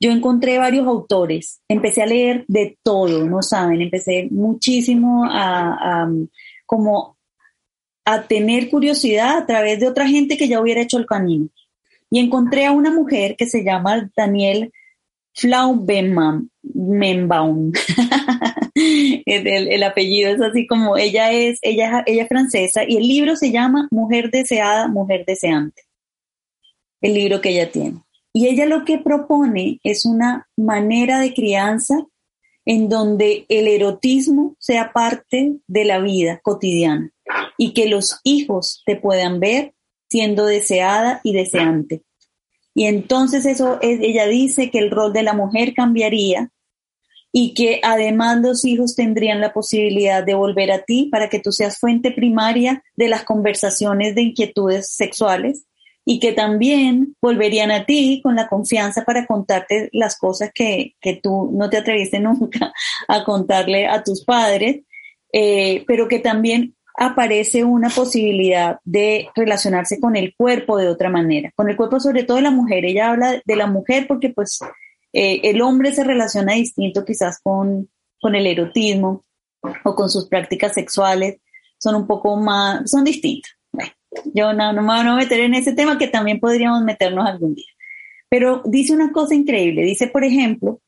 yo 0.00 0.10
encontré 0.10 0.58
varios 0.58 0.86
autores, 0.86 1.60
empecé 1.68 2.02
a 2.02 2.06
leer 2.06 2.44
de 2.48 2.78
todo, 2.82 3.26
no 3.26 3.42
saben, 3.42 3.82
empecé 3.82 4.28
muchísimo 4.30 5.24
a, 5.24 6.04
a 6.04 6.10
como 6.64 7.18
a 8.06 8.26
tener 8.26 8.70
curiosidad 8.70 9.36
a 9.36 9.46
través 9.46 9.78
de 9.78 9.86
otra 9.86 10.08
gente 10.08 10.38
que 10.38 10.48
ya 10.48 10.60
hubiera 10.60 10.80
hecho 10.80 10.98
el 10.98 11.06
camino 11.06 11.48
y 12.10 12.18
encontré 12.18 12.66
a 12.66 12.72
una 12.72 12.90
mujer 12.90 13.36
que 13.36 13.46
se 13.46 13.62
llama 13.62 14.10
Daniel 14.16 14.72
Flaubenbaum. 15.34 16.50
el, 18.74 19.68
el, 19.68 19.82
apellido 19.82 20.30
es 20.30 20.40
así 20.40 20.66
como 20.66 20.96
ella 20.96 21.30
es, 21.30 21.58
ella, 21.62 22.02
ella 22.06 22.22
es 22.22 22.28
francesa 22.28 22.82
y 22.86 22.96
el 22.96 23.06
libro 23.06 23.36
se 23.36 23.52
llama 23.52 23.86
Mujer 23.90 24.30
deseada, 24.30 24.88
mujer 24.88 25.24
deseante. 25.26 25.82
El 27.00 27.14
libro 27.14 27.40
que 27.40 27.50
ella 27.50 27.70
tiene. 27.70 28.02
Y 28.32 28.46
ella 28.46 28.66
lo 28.66 28.84
que 28.84 28.98
propone 28.98 29.80
es 29.82 30.04
una 30.04 30.48
manera 30.56 31.18
de 31.18 31.34
crianza 31.34 32.06
en 32.64 32.88
donde 32.88 33.46
el 33.48 33.66
erotismo 33.66 34.54
sea 34.58 34.92
parte 34.92 35.56
de 35.66 35.84
la 35.84 35.98
vida 35.98 36.40
cotidiana 36.42 37.12
y 37.58 37.72
que 37.72 37.88
los 37.88 38.20
hijos 38.22 38.82
te 38.86 38.96
puedan 38.96 39.40
ver 39.40 39.74
siendo 40.08 40.46
deseada 40.46 41.20
y 41.24 41.32
deseante. 41.32 42.02
Y 42.74 42.84
entonces 42.86 43.46
eso 43.46 43.78
ella 43.82 44.26
dice 44.26 44.70
que 44.70 44.78
el 44.78 44.90
rol 44.90 45.12
de 45.12 45.22
la 45.22 45.32
mujer 45.32 45.74
cambiaría 45.74 46.50
y 47.32 47.54
que 47.54 47.80
además 47.82 48.38
los 48.40 48.64
hijos 48.64 48.96
tendrían 48.96 49.40
la 49.40 49.52
posibilidad 49.52 50.24
de 50.24 50.34
volver 50.34 50.72
a 50.72 50.82
ti 50.82 51.08
para 51.10 51.28
que 51.28 51.40
tú 51.40 51.52
seas 51.52 51.78
fuente 51.78 52.10
primaria 52.10 52.82
de 52.96 53.08
las 53.08 53.24
conversaciones 53.24 54.14
de 54.14 54.22
inquietudes 54.22 54.90
sexuales 54.92 55.66
y 56.04 56.18
que 56.18 56.32
también 56.32 57.16
volverían 57.20 57.70
a 57.70 57.84
ti 57.84 58.20
con 58.22 58.36
la 58.36 58.48
confianza 58.48 59.04
para 59.04 59.26
contarte 59.26 59.90
las 59.92 60.16
cosas 60.16 60.50
que, 60.54 60.94
tú 61.22 61.50
no 61.52 61.70
te 61.70 61.78
atreviste 61.78 62.20
nunca 62.20 62.72
a 63.08 63.24
contarle 63.24 63.86
a 63.86 64.02
tus 64.02 64.24
padres, 64.24 64.80
eh, 65.32 65.84
pero 65.86 66.08
que 66.08 66.18
también 66.18 66.74
aparece 66.96 67.64
una 67.64 67.88
posibilidad 67.88 68.78
de 68.84 69.28
relacionarse 69.34 70.00
con 70.00 70.16
el 70.16 70.34
cuerpo 70.34 70.76
de 70.76 70.88
otra 70.88 71.08
manera, 71.08 71.52
con 71.54 71.70
el 71.70 71.76
cuerpo 71.76 72.00
sobre 72.00 72.24
todo 72.24 72.36
de 72.36 72.42
la 72.42 72.50
mujer. 72.50 72.84
Ella 72.84 73.10
habla 73.10 73.40
de 73.44 73.56
la 73.56 73.66
mujer 73.66 74.06
porque 74.06 74.30
pues 74.30 74.58
eh, 75.12 75.40
el 75.44 75.62
hombre 75.62 75.92
se 75.92 76.04
relaciona 76.04 76.54
distinto 76.54 77.04
quizás 77.04 77.40
con, 77.42 77.88
con 78.20 78.34
el 78.34 78.46
erotismo 78.46 79.24
o 79.84 79.94
con 79.94 80.10
sus 80.10 80.28
prácticas 80.28 80.74
sexuales, 80.74 81.36
son 81.78 81.94
un 81.94 82.06
poco 82.06 82.36
más, 82.36 82.90
son 82.90 83.04
distintas. 83.04 83.52
Yo 84.34 84.52
no, 84.52 84.72
me 84.72 84.82
voy 84.82 84.98
a 84.98 85.14
meter 85.14 85.40
en 85.40 85.54
ese 85.54 85.72
tema 85.72 85.98
que 85.98 86.08
también 86.08 86.40
podríamos 86.40 86.82
meternos 86.82 87.26
algún 87.26 87.54
día. 87.54 87.70
Pero 88.28 88.62
dice 88.64 88.92
una 88.92 89.12
cosa 89.12 89.34
increíble, 89.34 89.82
dice 89.82 90.08
por 90.08 90.24
ejemplo 90.24 90.80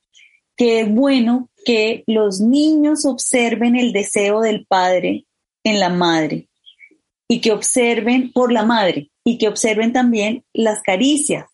que 0.57 0.81
es 0.81 0.93
bueno 0.93 1.49
que 1.64 2.05
los 2.07 2.41
niños 2.41 3.05
observen 3.05 3.76
el 3.76 3.93
deseo 3.93 4.41
del 4.41 4.67
padre 4.67 5.25
en 5.64 5.81
la 5.81 5.88
madre 5.88 6.49
y 7.29 7.41
que 7.41 7.52
observen 7.52 8.33
por 8.33 8.52
la 8.52 8.64
madre 8.64 9.11
y 9.25 9.38
que 9.38 9.49
observen 9.49 9.93
también 9.93 10.45
las 10.52 10.83
caricias 10.83 11.47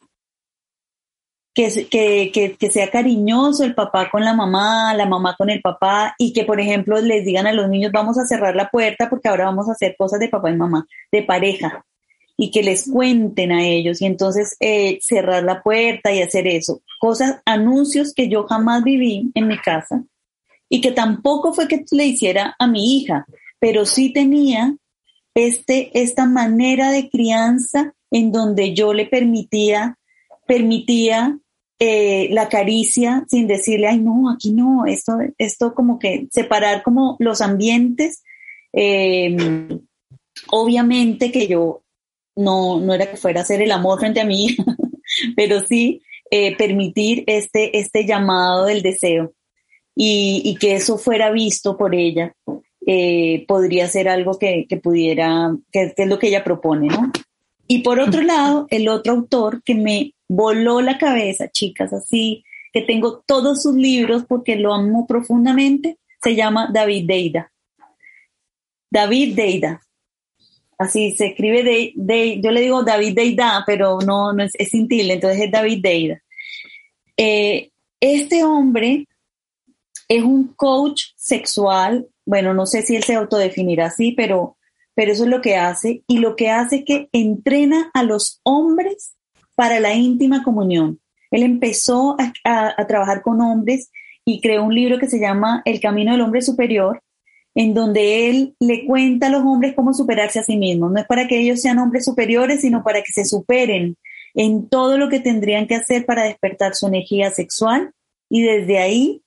que, 1.58 2.30
que, 2.32 2.56
que, 2.56 2.70
sea 2.70 2.88
cariñoso 2.88 3.64
el 3.64 3.74
papá 3.74 4.08
con 4.10 4.24
la 4.24 4.32
mamá, 4.32 4.94
la 4.94 5.06
mamá 5.06 5.34
con 5.36 5.50
el 5.50 5.60
papá, 5.60 6.14
y 6.16 6.32
que, 6.32 6.44
por 6.44 6.60
ejemplo, 6.60 7.00
les 7.00 7.24
digan 7.24 7.48
a 7.48 7.52
los 7.52 7.68
niños, 7.68 7.90
vamos 7.90 8.16
a 8.16 8.26
cerrar 8.26 8.54
la 8.54 8.70
puerta 8.70 9.10
porque 9.10 9.28
ahora 9.28 9.46
vamos 9.46 9.68
a 9.68 9.72
hacer 9.72 9.96
cosas 9.98 10.20
de 10.20 10.28
papá 10.28 10.52
y 10.52 10.56
mamá, 10.56 10.86
de 11.10 11.24
pareja, 11.24 11.84
y 12.36 12.52
que 12.52 12.62
les 12.62 12.88
cuenten 12.88 13.50
a 13.50 13.66
ellos, 13.66 14.00
y 14.00 14.06
entonces 14.06 14.56
eh, 14.60 15.00
cerrar 15.02 15.42
la 15.42 15.60
puerta 15.60 16.12
y 16.12 16.22
hacer 16.22 16.46
eso. 16.46 16.80
Cosas, 17.00 17.42
anuncios 17.44 18.14
que 18.14 18.28
yo 18.28 18.44
jamás 18.46 18.84
viví 18.84 19.32
en 19.34 19.48
mi 19.48 19.58
casa, 19.58 20.04
y 20.68 20.80
que 20.80 20.92
tampoco 20.92 21.52
fue 21.52 21.66
que 21.66 21.84
le 21.90 22.06
hiciera 22.06 22.54
a 22.56 22.68
mi 22.68 22.98
hija, 22.98 23.26
pero 23.58 23.84
sí 23.84 24.12
tenía 24.12 24.76
este, 25.34 25.90
esta 26.00 26.24
manera 26.24 26.92
de 26.92 27.10
crianza 27.10 27.94
en 28.12 28.30
donde 28.30 28.74
yo 28.74 28.94
le 28.94 29.06
permitía, 29.06 29.98
permitía 30.46 31.40
eh, 31.80 32.28
la 32.32 32.48
caricia 32.48 33.24
sin 33.28 33.46
decirle, 33.46 33.86
ay, 33.86 33.98
no, 33.98 34.30
aquí 34.30 34.52
no, 34.52 34.84
esto, 34.86 35.18
esto 35.38 35.74
como 35.74 35.98
que 35.98 36.26
separar 36.30 36.82
como 36.82 37.16
los 37.20 37.40
ambientes. 37.40 38.22
Em, 38.72 39.80
obviamente 40.50 41.30
que 41.30 41.46
yo 41.46 41.82
no, 42.36 42.80
no 42.80 42.94
era 42.94 43.10
que 43.10 43.16
fuera 43.16 43.40
a 43.40 43.42
hacer 43.44 43.62
el 43.62 43.70
amor 43.70 44.00
frente 44.00 44.20
a 44.20 44.24
mí, 44.24 44.56
pero 45.36 45.64
sí 45.66 46.02
eh, 46.30 46.56
permitir 46.56 47.24
este, 47.26 47.78
este 47.78 48.04
llamado 48.04 48.66
del 48.66 48.82
deseo 48.82 49.32
y, 49.94 50.42
y, 50.44 50.56
que 50.56 50.74
eso 50.74 50.98
fuera 50.98 51.30
visto 51.30 51.76
por 51.76 51.94
ella. 51.94 52.34
Eh, 52.86 53.44
podría 53.46 53.86
ser 53.88 54.08
algo 54.08 54.38
que, 54.38 54.66
que 54.68 54.78
pudiera, 54.78 55.54
que, 55.72 55.92
que, 55.94 56.02
es 56.02 56.08
lo 56.08 56.18
que 56.18 56.28
ella 56.28 56.44
propone, 56.44 56.88
¿no? 56.88 57.12
Y 57.66 57.80
por 57.80 58.00
otro 58.00 58.22
lado, 58.22 58.66
el 58.70 58.88
otro 58.88 59.12
autor 59.12 59.62
que 59.62 59.74
me 59.74 60.14
voló 60.28 60.80
la 60.80 60.98
cabeza, 60.98 61.48
chicas, 61.50 61.92
así, 61.92 62.44
que 62.72 62.82
tengo 62.82 63.20
todos 63.26 63.62
sus 63.62 63.74
libros 63.74 64.24
porque 64.28 64.56
lo 64.56 64.74
amo 64.74 65.06
profundamente, 65.06 65.98
se 66.22 66.34
llama 66.34 66.68
David 66.72 67.06
Deida. 67.06 67.52
David 68.90 69.34
Deida. 69.34 69.80
Así 70.78 71.12
se 71.12 71.26
escribe 71.26 71.64
de, 71.64 71.92
de 71.96 72.40
yo 72.40 72.52
le 72.52 72.60
digo 72.60 72.84
David 72.84 73.14
Deida, 73.14 73.64
pero 73.66 73.98
no, 74.00 74.36
es, 74.38 74.52
es 74.54 74.72
entonces 74.74 75.40
es 75.40 75.50
David 75.50 75.80
Deida. 75.82 76.22
Eh, 77.16 77.70
este 78.00 78.44
hombre 78.44 79.08
es 80.08 80.22
un 80.22 80.54
coach 80.54 81.06
sexual 81.16 82.06
bueno, 82.28 82.52
no 82.52 82.66
sé 82.66 82.82
si 82.82 82.94
él 82.94 83.04
se 83.04 83.14
autodefinirá 83.14 83.86
así, 83.86 84.12
pero, 84.12 84.58
pero 84.94 85.12
eso 85.12 85.24
es 85.24 85.30
lo 85.30 85.40
que 85.40 85.56
hace. 85.56 86.02
Y 86.06 86.18
lo 86.18 86.36
que 86.36 86.50
hace 86.50 86.76
es 86.76 86.84
que 86.84 87.08
entrena 87.12 87.90
a 87.94 88.02
los 88.02 88.42
hombres 88.42 89.14
para 89.58 89.80
la 89.80 89.92
íntima 89.92 90.44
comunión. 90.44 91.00
Él 91.32 91.42
empezó 91.42 92.16
a, 92.44 92.86
trabajar 92.86 93.22
con 93.22 93.40
hombres 93.40 93.90
y 94.24 94.40
creó 94.40 94.62
un 94.62 94.72
libro 94.72 95.00
que 95.00 95.08
se 95.08 95.18
llama 95.18 95.62
El 95.64 95.80
Camino 95.80 96.12
del 96.12 96.20
Hombre 96.20 96.42
Superior, 96.42 97.02
en 97.56 97.74
donde 97.74 98.30
él 98.30 98.54
le 98.60 98.86
cuenta 98.86 99.26
a 99.26 99.30
los 99.30 99.42
hombres 99.42 99.74
cómo 99.74 99.92
superarse 99.92 100.38
a 100.38 100.44
sí 100.44 100.56
mismos. 100.56 100.92
No 100.92 101.00
es 101.00 101.06
para 101.06 101.26
que 101.26 101.40
ellos 101.40 101.60
sean 101.60 101.80
hombres 101.80 102.04
superiores, 102.04 102.60
sino 102.60 102.84
para 102.84 103.02
que 103.02 103.12
se 103.12 103.24
superen 103.24 103.96
en 104.34 104.68
todo 104.68 104.96
lo 104.96 105.08
que 105.08 105.18
tendrían 105.18 105.66
que 105.66 105.74
hacer 105.74 106.06
para 106.06 106.22
despertar 106.22 106.76
su 106.76 106.86
energía 106.86 107.32
sexual 107.32 107.90
y 108.30 108.42
desde 108.42 108.78
ahí 108.78 109.22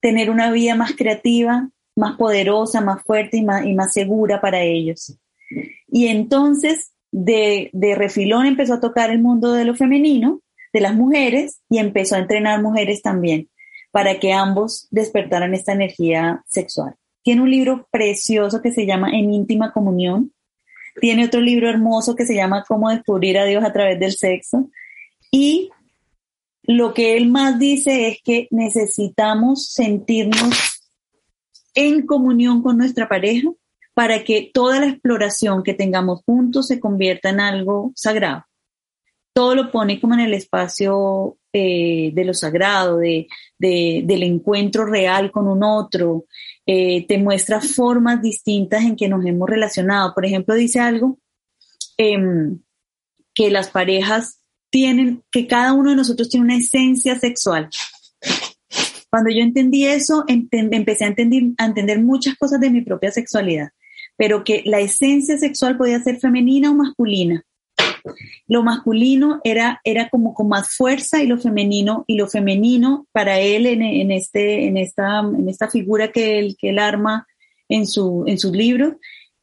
tener 0.00 0.30
una 0.30 0.50
vida 0.50 0.76
más 0.76 0.92
creativa, 0.92 1.68
más 1.94 2.16
poderosa, 2.16 2.80
más 2.80 3.02
fuerte 3.02 3.36
y 3.36 3.44
más, 3.44 3.66
y 3.66 3.74
más 3.74 3.92
segura 3.92 4.40
para 4.40 4.62
ellos. 4.62 5.14
Y 5.88 6.06
entonces, 6.06 6.93
de, 7.16 7.70
de 7.72 7.94
refilón 7.94 8.44
empezó 8.44 8.74
a 8.74 8.80
tocar 8.80 9.10
el 9.10 9.20
mundo 9.20 9.52
de 9.52 9.64
lo 9.64 9.76
femenino, 9.76 10.40
de 10.72 10.80
las 10.80 10.96
mujeres, 10.96 11.60
y 11.70 11.78
empezó 11.78 12.16
a 12.16 12.18
entrenar 12.18 12.60
mujeres 12.60 13.02
también, 13.02 13.48
para 13.92 14.18
que 14.18 14.32
ambos 14.32 14.88
despertaran 14.90 15.54
esta 15.54 15.72
energía 15.72 16.42
sexual. 16.48 16.96
Tiene 17.22 17.42
un 17.42 17.50
libro 17.52 17.86
precioso 17.92 18.60
que 18.60 18.72
se 18.72 18.84
llama 18.84 19.10
En 19.10 19.32
íntima 19.32 19.72
comunión. 19.72 20.32
Tiene 21.00 21.24
otro 21.24 21.40
libro 21.40 21.70
hermoso 21.70 22.16
que 22.16 22.26
se 22.26 22.34
llama 22.34 22.64
Cómo 22.66 22.90
descubrir 22.90 23.38
a 23.38 23.44
Dios 23.44 23.62
a 23.62 23.72
través 23.72 24.00
del 24.00 24.12
sexo. 24.12 24.68
Y 25.30 25.70
lo 26.64 26.94
que 26.94 27.16
él 27.16 27.28
más 27.28 27.60
dice 27.60 28.08
es 28.08 28.18
que 28.24 28.48
necesitamos 28.50 29.68
sentirnos 29.72 30.80
en 31.74 32.06
comunión 32.06 32.60
con 32.60 32.76
nuestra 32.76 33.08
pareja 33.08 33.50
para 33.94 34.24
que 34.24 34.50
toda 34.52 34.80
la 34.80 34.86
exploración 34.86 35.62
que 35.62 35.74
tengamos 35.74 36.22
juntos 36.26 36.66
se 36.66 36.80
convierta 36.80 37.30
en 37.30 37.40
algo 37.40 37.92
sagrado. 37.94 38.44
Todo 39.32 39.54
lo 39.54 39.70
pone 39.70 40.00
como 40.00 40.14
en 40.14 40.20
el 40.20 40.34
espacio 40.34 41.38
eh, 41.52 42.10
de 42.12 42.24
lo 42.24 42.34
sagrado, 42.34 42.98
de, 42.98 43.28
del 43.58 44.22
encuentro 44.22 44.84
real 44.84 45.30
con 45.30 45.48
un 45.48 45.62
otro, 45.62 46.26
eh, 46.66 47.06
te 47.06 47.18
muestra 47.18 47.60
formas 47.60 48.20
distintas 48.20 48.82
en 48.82 48.96
que 48.96 49.08
nos 49.08 49.24
hemos 49.24 49.48
relacionado. 49.48 50.12
Por 50.14 50.26
ejemplo, 50.26 50.54
dice 50.54 50.80
algo 50.80 51.18
em, 51.96 52.60
que 53.32 53.50
las 53.50 53.70
parejas 53.70 54.40
tienen, 54.70 55.22
que 55.30 55.46
cada 55.46 55.72
uno 55.72 55.90
de 55.90 55.96
nosotros 55.96 56.28
tiene 56.28 56.46
una 56.46 56.56
esencia 56.56 57.18
sexual 57.18 57.70
cuando 59.14 59.30
yo 59.30 59.42
entendí 59.44 59.86
eso, 59.86 60.24
empecé 60.26 61.04
a 61.04 61.06
entender, 61.06 61.44
a 61.58 61.66
entender 61.66 62.02
muchas 62.02 62.34
cosas 62.34 62.58
de 62.58 62.68
mi 62.68 62.80
propia 62.80 63.12
sexualidad, 63.12 63.68
pero 64.16 64.44
que 64.44 64.62
la 64.64 64.80
esencia 64.80 65.38
sexual 65.38 65.76
podía 65.76 66.02
ser 66.02 66.18
femenina 66.18 66.70
o 66.70 66.74
masculina. 66.74 67.44
Lo 68.46 68.62
masculino 68.62 69.40
era, 69.44 69.80
era 69.82 70.08
como 70.10 70.34
con 70.34 70.48
más 70.48 70.76
fuerza 70.76 71.22
y 71.22 71.26
lo 71.26 71.38
femenino, 71.38 72.04
y 72.06 72.16
lo 72.16 72.28
femenino 72.28 73.06
para 73.12 73.40
él 73.40 73.66
en, 73.66 74.10
este, 74.12 74.66
en, 74.66 74.76
esta, 74.76 75.20
en 75.20 75.48
esta 75.48 75.70
figura 75.70 76.12
que 76.12 76.38
él, 76.38 76.56
que 76.58 76.70
él 76.70 76.78
arma 76.78 77.26
en, 77.68 77.86
su, 77.86 78.24
en 78.26 78.38
sus 78.38 78.52
libros, 78.52 78.94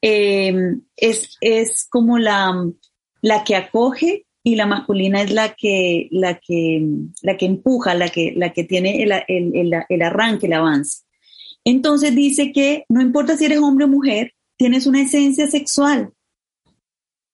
eh, 0.01 0.53
es, 0.95 1.37
es 1.41 1.87
como 1.89 2.19
la, 2.19 2.53
la 3.21 3.43
que 3.43 3.55
acoge 3.55 4.25
y 4.43 4.55
la 4.55 4.65
masculina 4.65 5.21
es 5.21 5.31
la 5.31 5.53
que, 5.53 6.07
la 6.11 6.39
que, 6.39 6.83
la 7.21 7.37
que 7.37 7.45
empuja, 7.45 7.93
la 7.93 8.09
que, 8.09 8.33
la 8.35 8.51
que 8.53 8.63
tiene 8.63 9.03
el, 9.03 9.11
el, 9.27 9.73
el, 9.87 10.01
arranque, 10.01 10.47
el 10.47 10.53
avance. 10.53 11.03
Entonces 11.63 12.15
dice 12.15 12.51
que 12.51 12.85
no 12.89 13.01
importa 13.01 13.37
si 13.37 13.45
eres 13.45 13.59
hombre 13.59 13.85
o 13.85 13.87
mujer, 13.87 14.33
tienes 14.61 14.85
una 14.85 15.01
esencia 15.01 15.47
sexual 15.47 16.13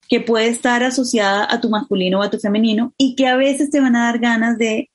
que 0.08 0.22
puede 0.22 0.48
estar 0.48 0.82
asociada 0.82 1.46
a 1.54 1.60
tu 1.60 1.70
masculino 1.70 2.20
o 2.20 2.24
a 2.24 2.30
tu 2.30 2.40
femenino 2.40 2.94
y 2.98 3.18
que 3.18 3.28
a 3.28 3.36
veces 3.36 3.70
te 3.70 3.82
van 3.82 3.98
a 3.98 4.06
dar 4.06 4.20
ganas 4.20 4.58
de 4.58 4.90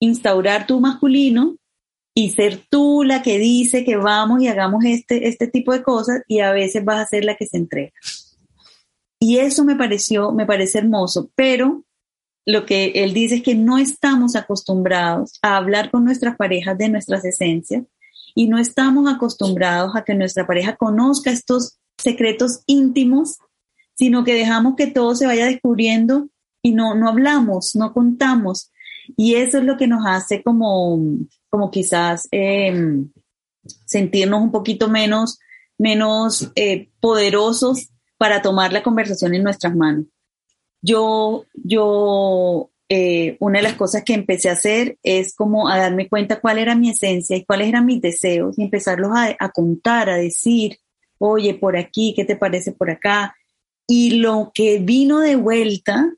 instaurar 0.00 0.66
tu 0.66 0.80
masculino 0.80 1.54
y 2.16 2.30
ser 2.30 2.64
tú 2.68 3.04
la 3.04 3.22
que 3.22 3.38
dice 3.38 3.84
que 3.84 3.96
vamos 3.96 4.42
y 4.42 4.48
hagamos 4.48 4.84
este, 4.84 5.28
este 5.28 5.46
tipo 5.46 5.72
de 5.72 5.84
cosas 5.84 6.22
y 6.26 6.40
a 6.40 6.50
veces 6.50 6.84
vas 6.84 6.98
a 6.98 7.06
ser 7.06 7.24
la 7.24 7.36
que 7.36 7.46
se 7.46 7.58
entrega. 7.58 7.92
Y 9.20 9.38
eso 9.38 9.64
me 9.64 9.76
pareció, 9.76 10.32
me 10.32 10.46
parece 10.46 10.78
hermoso, 10.78 11.30
pero 11.36 11.84
lo 12.44 12.66
que 12.66 12.86
él 12.86 13.14
dice 13.14 13.36
es 13.36 13.42
que 13.44 13.54
no 13.54 13.78
estamos 13.78 14.34
acostumbrados 14.34 15.38
a 15.42 15.58
hablar 15.58 15.92
con 15.92 16.04
nuestras 16.04 16.36
parejas 16.36 16.76
de 16.76 16.88
nuestras 16.88 17.24
esencias 17.24 17.84
y 18.34 18.48
no 18.48 18.58
estamos 18.58 19.12
acostumbrados 19.12 19.94
a 19.94 20.04
que 20.04 20.14
nuestra 20.14 20.46
pareja 20.46 20.76
conozca 20.76 21.30
estos 21.30 21.78
secretos 21.96 22.62
íntimos, 22.66 23.38
sino 23.94 24.24
que 24.24 24.34
dejamos 24.34 24.74
que 24.76 24.88
todo 24.88 25.14
se 25.14 25.26
vaya 25.26 25.46
descubriendo 25.46 26.28
y 26.62 26.72
no, 26.72 26.94
no 26.94 27.08
hablamos, 27.08 27.76
no 27.76 27.92
contamos. 27.92 28.70
Y 29.16 29.34
eso 29.34 29.58
es 29.58 29.64
lo 29.64 29.76
que 29.76 29.86
nos 29.86 30.04
hace 30.06 30.42
como, 30.42 30.98
como 31.48 31.70
quizás 31.70 32.26
em, 32.30 33.10
sentirnos 33.84 34.42
un 34.42 34.50
poquito 34.50 34.88
menos, 34.88 35.38
menos 35.78 36.50
eh, 36.56 36.90
poderosos 37.00 37.90
para 38.16 38.42
tomar 38.42 38.72
la 38.72 38.82
conversación 38.82 39.34
en 39.34 39.42
nuestras 39.42 39.76
manos. 39.76 40.06
Yo, 40.80 41.44
yo, 41.54 42.70
eh, 42.88 43.36
una 43.40 43.60
de 43.60 43.62
las 43.62 43.74
cosas 43.74 44.04
que 44.04 44.12
empecé 44.12 44.50
a 44.50 44.52
hacer 44.52 44.98
es 45.02 45.34
como 45.34 45.68
a 45.68 45.78
darme 45.78 46.08
cuenta 46.08 46.40
cuál 46.40 46.58
era 46.58 46.74
mi 46.74 46.90
esencia 46.90 47.36
y 47.36 47.44
cuáles 47.44 47.68
eran 47.68 47.86
mis 47.86 48.00
deseos 48.00 48.58
y 48.58 48.62
empezarlos 48.62 49.10
a, 49.14 49.48
contar, 49.50 50.10
a 50.10 50.16
decir, 50.16 50.78
oye, 51.18 51.54
por 51.54 51.76
aquí, 51.76 52.12
¿qué 52.14 52.24
te 52.24 52.36
parece 52.36 52.72
por 52.72 52.90
acá? 52.90 53.34
Y 53.86 54.18
lo 54.18 54.52
que 54.54 54.80
vino 54.80 55.20
de 55.20 55.36
vuelta 55.36 56.12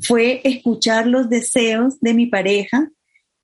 fue 0.00 0.40
escuchar 0.44 1.06
los 1.06 1.28
deseos 1.28 2.00
de 2.00 2.14
mi 2.14 2.26
pareja 2.26 2.90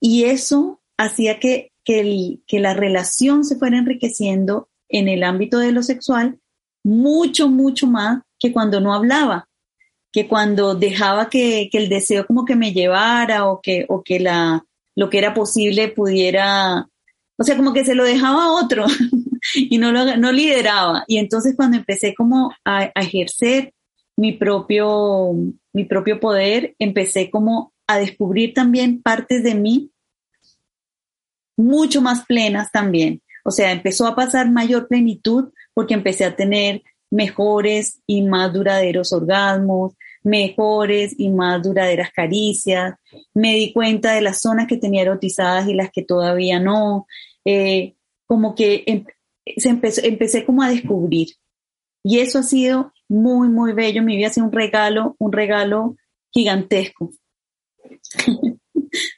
y 0.00 0.24
eso 0.24 0.82
hacía 0.96 1.38
que, 1.38 1.70
que 1.84 2.60
la 2.60 2.74
relación 2.74 3.44
se 3.44 3.56
fuera 3.56 3.78
enriqueciendo 3.78 4.68
en 4.88 5.08
el 5.08 5.22
ámbito 5.22 5.58
de 5.58 5.72
lo 5.72 5.82
sexual 5.82 6.40
mucho, 6.84 7.48
mucho 7.48 7.86
más 7.86 8.22
que 8.38 8.52
cuando 8.52 8.80
no 8.80 8.92
hablaba, 8.92 9.48
que 10.12 10.28
cuando 10.28 10.74
dejaba 10.74 11.30
que, 11.30 11.68
que 11.72 11.78
el 11.78 11.88
deseo 11.88 12.26
como 12.26 12.44
que 12.44 12.54
me 12.54 12.72
llevara 12.72 13.46
o 13.46 13.60
que, 13.60 13.86
o 13.88 14.02
que 14.02 14.20
la, 14.20 14.64
lo 14.94 15.08
que 15.08 15.18
era 15.18 15.32
posible 15.32 15.88
pudiera, 15.88 16.86
o 17.38 17.44
sea, 17.44 17.56
como 17.56 17.72
que 17.72 17.84
se 17.84 17.94
lo 17.94 18.04
dejaba 18.04 18.44
a 18.44 18.52
otro 18.52 18.84
y 19.54 19.78
no, 19.78 19.90
lo, 19.90 20.16
no 20.16 20.30
lideraba. 20.30 21.04
Y 21.08 21.16
entonces 21.16 21.54
cuando 21.56 21.78
empecé 21.78 22.14
como 22.14 22.52
a, 22.64 22.90
a, 22.94 23.00
ejercer 23.00 23.72
mi 24.16 24.32
propio, 24.32 25.32
mi 25.72 25.84
propio 25.84 26.20
poder, 26.20 26.76
empecé 26.78 27.30
como 27.30 27.72
a 27.86 27.98
descubrir 27.98 28.52
también 28.52 29.02
partes 29.02 29.42
de 29.42 29.54
mí 29.54 29.90
mucho 31.56 32.02
más 32.02 32.26
plenas 32.26 32.70
también. 32.70 33.22
O 33.44 33.50
sea, 33.50 33.72
empezó 33.72 34.06
a 34.06 34.14
pasar 34.14 34.50
mayor 34.50 34.88
plenitud 34.88 35.52
porque 35.74 35.94
empecé 35.94 36.24
a 36.24 36.36
tener 36.36 36.82
mejores 37.10 38.00
y 38.06 38.22
más 38.22 38.52
duraderos 38.52 39.12
orgasmos, 39.12 39.94
mejores 40.22 41.14
y 41.18 41.30
más 41.30 41.62
duraderas 41.62 42.10
caricias. 42.12 42.94
Me 43.34 43.54
di 43.54 43.72
cuenta 43.72 44.14
de 44.14 44.20
las 44.20 44.40
zonas 44.40 44.66
que 44.66 44.76
tenía 44.76 45.02
erotizadas 45.02 45.68
y 45.68 45.74
las 45.74 45.90
que 45.90 46.02
todavía 46.02 46.60
no. 46.60 47.06
Eh, 47.44 47.94
como 48.26 48.54
que 48.54 48.84
em, 48.86 49.04
se 49.56 49.68
empecé 49.68 50.44
como 50.44 50.62
a 50.62 50.70
descubrir. 50.70 51.28
Y 52.04 52.18
eso 52.18 52.40
ha 52.40 52.42
sido 52.42 52.92
muy, 53.08 53.48
muy 53.48 53.72
bello. 53.72 54.02
Mi 54.02 54.16
vida 54.16 54.28
ha 54.28 54.32
sido 54.32 54.46
un 54.46 54.52
regalo, 54.52 55.16
un 55.18 55.32
regalo 55.32 55.96
gigantesco. 56.32 57.12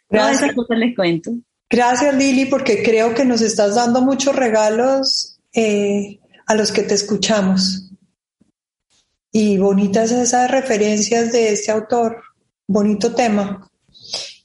Todas 0.09 0.37
esas 0.37 0.55
cosas 0.55 0.79
les 0.79 0.95
cuento. 0.95 1.33
Gracias 1.71 2.14
Lili, 2.17 2.47
porque 2.47 2.83
creo 2.83 3.14
que 3.14 3.25
nos 3.25 3.40
estás 3.40 3.75
dando 3.75 4.03
muchos 4.03 4.37
regalos 4.37 5.38
eh, 5.53 6.21
a 6.47 6.55
los 6.55 6.71
que 6.73 6.83
te 6.83 6.95
escuchamos. 6.95 7.90
Y 9.37 9.59
bonitas 9.59 10.12
esas 10.12 10.49
referencias 10.49 11.33
de 11.33 11.53
este 11.53 11.73
autor, 11.73 12.23
bonito 12.68 13.16
tema. 13.16 13.68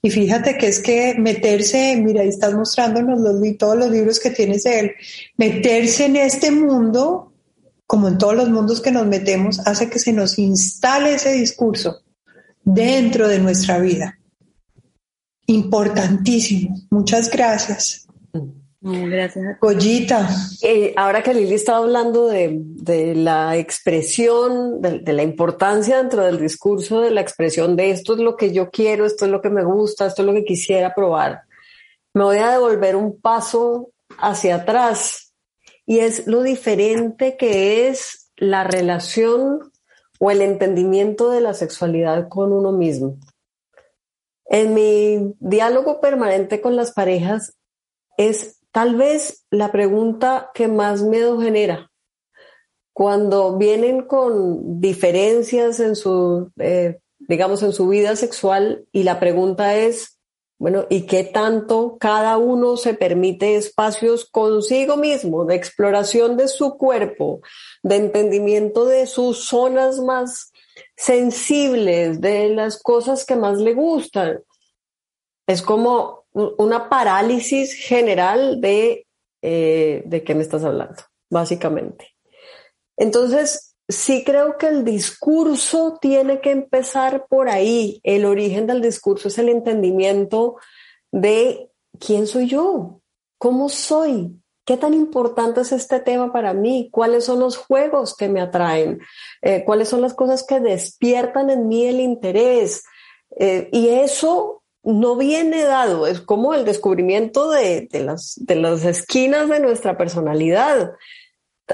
Y 0.02 0.10
fíjate 0.10 0.58
que 0.58 0.66
es 0.66 0.80
que 0.80 1.14
meterse, 1.16 1.96
mira, 1.96 2.22
ahí 2.22 2.28
estás 2.28 2.54
mostrándonos 2.54 3.20
todos 3.56 3.76
los 3.76 3.88
libros 3.88 4.18
que 4.18 4.30
tienes 4.30 4.64
de 4.64 4.80
él, 4.80 4.92
meterse 5.36 6.06
en 6.06 6.16
este 6.16 6.50
mundo, 6.50 7.32
como 7.86 8.08
en 8.08 8.18
todos 8.18 8.34
los 8.34 8.50
mundos 8.50 8.80
que 8.80 8.90
nos 8.90 9.06
metemos, 9.06 9.60
hace 9.64 9.88
que 9.88 10.00
se 10.00 10.12
nos 10.12 10.40
instale 10.40 11.14
ese 11.14 11.34
discurso 11.34 12.02
dentro 12.64 13.28
de 13.28 13.38
nuestra 13.38 13.78
vida. 13.78 14.18
Importantísimo. 15.46 16.74
Muchas 16.90 17.30
gracias. 17.30 18.08
Gracias. 18.82 19.60
Goyita. 19.60 20.28
Eh, 20.62 20.94
ahora 20.96 21.22
que 21.22 21.34
Lili 21.34 21.54
estaba 21.54 21.78
hablando 21.78 22.28
de, 22.28 23.14
la 23.14 23.56
expresión, 23.56 24.80
de, 24.80 25.12
la 25.12 25.22
importancia 25.22 25.98
dentro 25.98 26.24
del 26.24 26.40
discurso 26.40 27.02
de 27.02 27.10
la 27.10 27.20
expresión 27.20 27.76
de 27.76 27.90
esto 27.90 28.14
es 28.14 28.20
lo 28.20 28.36
que 28.36 28.52
yo 28.52 28.70
quiero, 28.70 29.04
esto 29.04 29.26
es 29.26 29.30
lo 29.30 29.42
que 29.42 29.50
me 29.50 29.64
gusta, 29.64 30.06
esto 30.06 30.22
es 30.22 30.26
lo 30.26 30.32
que 30.32 30.44
quisiera 30.44 30.94
probar, 30.94 31.42
me 32.14 32.24
voy 32.24 32.38
a 32.38 32.52
devolver 32.52 32.96
un 32.96 33.20
paso 33.20 33.90
hacia 34.18 34.56
atrás 34.56 35.34
y 35.84 35.98
es 35.98 36.26
lo 36.26 36.42
diferente 36.42 37.36
que 37.36 37.88
es 37.88 38.30
la 38.36 38.64
relación 38.64 39.70
o 40.18 40.30
el 40.30 40.40
entendimiento 40.40 41.30
de 41.30 41.42
la 41.42 41.52
sexualidad 41.52 42.28
con 42.28 42.52
uno 42.52 42.72
mismo. 42.72 43.18
En 44.46 44.72
mi 44.74 45.34
diálogo 45.38 46.00
permanente 46.00 46.60
con 46.60 46.76
las 46.76 46.92
parejas 46.92 47.54
es 48.16 48.59
Tal 48.72 48.96
vez 48.96 49.46
la 49.50 49.72
pregunta 49.72 50.50
que 50.54 50.68
más 50.68 51.02
miedo 51.02 51.40
genera 51.40 51.90
cuando 52.92 53.56
vienen 53.56 54.02
con 54.02 54.80
diferencias 54.80 55.80
en 55.80 55.96
su, 55.96 56.50
eh, 56.58 56.98
digamos, 57.18 57.62
en 57.62 57.72
su 57.72 57.88
vida 57.88 58.14
sexual 58.14 58.84
y 58.92 59.04
la 59.04 59.18
pregunta 59.18 59.74
es, 59.76 60.18
bueno, 60.58 60.84
¿y 60.90 61.06
qué 61.06 61.24
tanto 61.24 61.96
cada 61.98 62.36
uno 62.36 62.76
se 62.76 62.92
permite 62.92 63.56
espacios 63.56 64.28
consigo 64.30 64.98
mismo, 64.98 65.46
de 65.46 65.54
exploración 65.54 66.36
de 66.36 66.48
su 66.48 66.76
cuerpo, 66.76 67.40
de 67.82 67.96
entendimiento 67.96 68.84
de 68.84 69.06
sus 69.06 69.46
zonas 69.46 70.00
más 70.00 70.52
sensibles, 70.96 72.20
de 72.20 72.50
las 72.50 72.82
cosas 72.82 73.24
que 73.24 73.36
más 73.36 73.58
le 73.58 73.72
gustan? 73.72 74.42
Es 75.46 75.62
como 75.62 76.19
una 76.32 76.88
parálisis 76.88 77.74
general 77.74 78.60
de, 78.60 79.06
eh, 79.42 80.02
de 80.06 80.24
qué 80.24 80.34
me 80.34 80.42
estás 80.42 80.64
hablando, 80.64 81.02
básicamente. 81.28 82.08
Entonces, 82.96 83.76
sí 83.88 84.22
creo 84.24 84.56
que 84.56 84.68
el 84.68 84.84
discurso 84.84 85.98
tiene 86.00 86.40
que 86.40 86.50
empezar 86.50 87.26
por 87.28 87.48
ahí. 87.48 88.00
El 88.04 88.24
origen 88.24 88.66
del 88.66 88.80
discurso 88.80 89.28
es 89.28 89.38
el 89.38 89.48
entendimiento 89.48 90.56
de 91.10 91.70
quién 91.98 92.26
soy 92.26 92.46
yo, 92.46 93.00
cómo 93.38 93.68
soy, 93.68 94.40
qué 94.64 94.76
tan 94.76 94.94
importante 94.94 95.62
es 95.62 95.72
este 95.72 95.98
tema 95.98 96.32
para 96.32 96.54
mí, 96.54 96.88
cuáles 96.92 97.24
son 97.24 97.40
los 97.40 97.56
juegos 97.56 98.14
que 98.14 98.28
me 98.28 98.40
atraen, 98.40 99.00
eh, 99.42 99.64
cuáles 99.64 99.88
son 99.88 100.00
las 100.00 100.14
cosas 100.14 100.44
que 100.44 100.60
despiertan 100.60 101.50
en 101.50 101.66
mí 101.66 101.86
el 101.86 102.00
interés. 102.00 102.84
Eh, 103.38 103.68
y 103.72 103.88
eso 103.88 104.59
no 104.82 105.16
viene 105.16 105.62
dado, 105.62 106.06
es 106.06 106.20
como 106.20 106.54
el 106.54 106.64
descubrimiento 106.64 107.50
de, 107.50 107.88
las, 107.92 108.34
de 108.36 108.54
las 108.54 108.84
esquinas 108.84 109.48
de 109.48 109.60
nuestra 109.60 109.96
personalidad. 109.96 110.92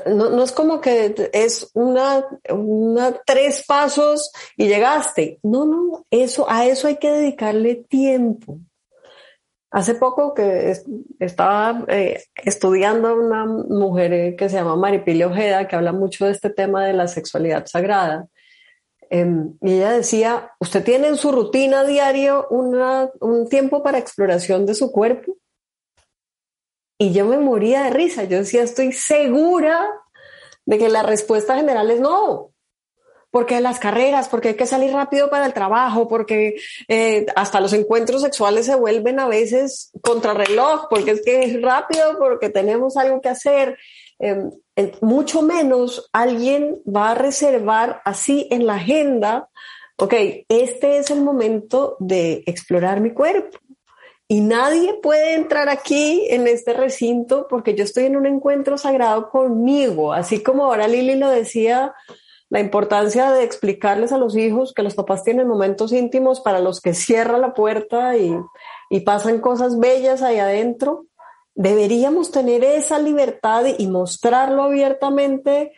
No, 0.05 0.43
es 0.43 0.53
como 0.53 0.81
que 0.81 1.31
es 1.33 1.71
una, 1.73 2.27
una, 2.51 3.13
tres 3.25 3.65
pasos 3.67 4.31
y 4.57 4.69
llegaste. 4.69 5.39
No, 5.43 5.65
no, 5.65 6.07
eso, 6.11 6.47
a 6.51 6.67
eso 6.67 6.89
hay 6.89 6.97
que 6.97 7.11
dedicarle 7.11 7.77
tiempo. 7.77 8.59
Hace 9.71 9.95
poco 9.95 10.35
que 10.35 10.75
estaba 11.19 11.85
eh, 11.89 12.25
estudiando 12.37 13.09
a 13.09 13.15
una 13.15 13.47
mujer 13.47 14.37
que 14.37 14.49
se 14.49 14.57
llama 14.57 14.77
Maripilia 14.77 15.29
Ojeda, 15.29 15.67
que 15.67 15.77
habla 15.77 15.93
mucho 15.93 16.27
de 16.27 16.33
este 16.33 16.51
tema 16.51 16.85
de 16.85 16.93
la 16.93 17.09
sexualidad 17.09 17.67
sagrada. 17.67 18.29
Em, 19.11 19.55
y 19.63 19.75
ella 19.75 19.93
decía, 19.93 20.53
¿usted 20.59 20.85
tiene 20.85 21.09
en 21.09 21.17
su 21.17 21.33
rutina 21.33 21.85
diario 21.85 22.49
un 22.51 23.49
tiempo 23.49 23.83
para 23.83 23.99
exploración 23.99 24.67
de 24.67 24.75
su 24.75 24.91
cuerpo? 24.91 25.37
Y 26.99 27.13
yo 27.13 27.27
me 27.27 27.39
moría 27.39 27.85
de 27.85 27.91
risa. 27.91 28.25
Yo 28.25 28.39
decía, 28.39 28.63
estoy 28.63 28.93
segura 28.93 29.89
de 30.65 30.79
que 30.79 30.89
la 30.89 31.03
respuesta 31.03 31.57
general 31.57 31.91
es 31.91 32.01
no. 32.01 32.53
Porque 33.31 33.61
las 33.61 33.79
carreras, 33.79 34.29
porque 34.29 34.49
hay 34.49 34.55
que 34.55 34.67
salir 34.67 34.93
rápido 34.93 35.29
para 35.29 35.45
el 35.45 35.53
trabajo, 35.53 36.09
porque 36.09 36.57
eh, 36.89 37.27
hasta 37.37 37.61
los 37.61 37.75
encuentros 37.75 38.23
sexuales 38.23 38.65
se 38.65 38.77
vuelven 38.77 39.21
a 39.21 39.29
veces 39.29 39.91
contrarreloj, 40.01 40.89
porque 40.89 41.11
es 41.11 41.23
que 41.23 41.45
es 41.45 41.61
rápido, 41.61 42.19
porque 42.19 42.49
tenemos 42.49 42.97
algo 42.97 43.21
que 43.21 43.29
hacer. 43.29 43.77
Em, 44.19 44.51
mucho 45.01 45.43
menos 45.43 46.09
alguien 46.13 46.81
va 46.87 47.11
a 47.11 47.15
reservar 47.15 48.01
así 48.05 48.47
en 48.51 48.67
la 48.67 48.75
agenda, 48.75 49.49
ok, 49.97 50.15
este 50.49 50.99
es 50.99 51.11
el 51.11 51.23
momento 51.23 51.97
de 51.99 52.43
explorar 52.47 53.01
mi 53.01 53.13
cuerpo. 53.13 53.59
Y 54.29 54.41
nadie 54.41 54.95
puede 55.03 55.35
entrar 55.35 55.69
aquí 55.69 56.27
en 56.31 56.49
este 56.49 56.73
recinto 56.73 57.47
porque 57.49 57.75
yo 57.75 57.85
estoy 57.85 58.07
en 58.07 58.17
un 58.17 58.27
encuentro 58.27 58.77
sagrado 58.77 59.31
conmigo, 59.31 60.13
así 60.13 60.43
como 60.43 60.65
ahora 60.65 60.89
Lili 60.89 61.15
lo 61.15 61.31
decía, 61.31 61.95
la 62.49 62.59
importancia 62.61 63.31
de 63.33 63.45
explicarles 63.45 64.13
a 64.13 64.19
los 64.19 64.37
hijos 64.37 64.73
que 64.75 64.83
los 64.83 64.95
papás 64.95 65.23
tienen 65.23 65.47
momentos 65.47 65.93
íntimos 65.93 66.41
para 66.41 66.59
los 66.59 66.81
que 66.81 66.95
cierra 66.95 67.39
la 67.39 67.55
puerta 67.55 68.17
y 68.17 69.01
pasan 69.01 69.41
cosas 69.41 69.79
bellas 69.79 70.23
ahí 70.23 70.39
adentro 70.39 71.07
deberíamos 71.57 72.31
tener 72.31 72.63
esa 72.63 72.99
libertad 72.99 73.65
y 73.79 73.89
mostrarlo 73.89 74.63
abiertamente 74.63 75.73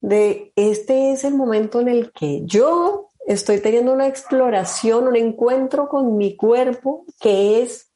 de 0.00 0.52
este 0.56 1.12
es 1.12 1.22
el 1.24 1.34
momento 1.34 1.80
en 1.80 1.88
el 1.88 2.12
que 2.12 2.40
yo 2.44 3.08
estoy 3.26 3.60
teniendo 3.60 3.92
una 3.92 4.06
exploración, 4.06 5.06
un 5.06 5.16
encuentro 5.16 5.88
con 5.88 6.16
mi 6.16 6.34
cuerpo 6.34 7.04
que 7.20 7.62
es 7.62 7.92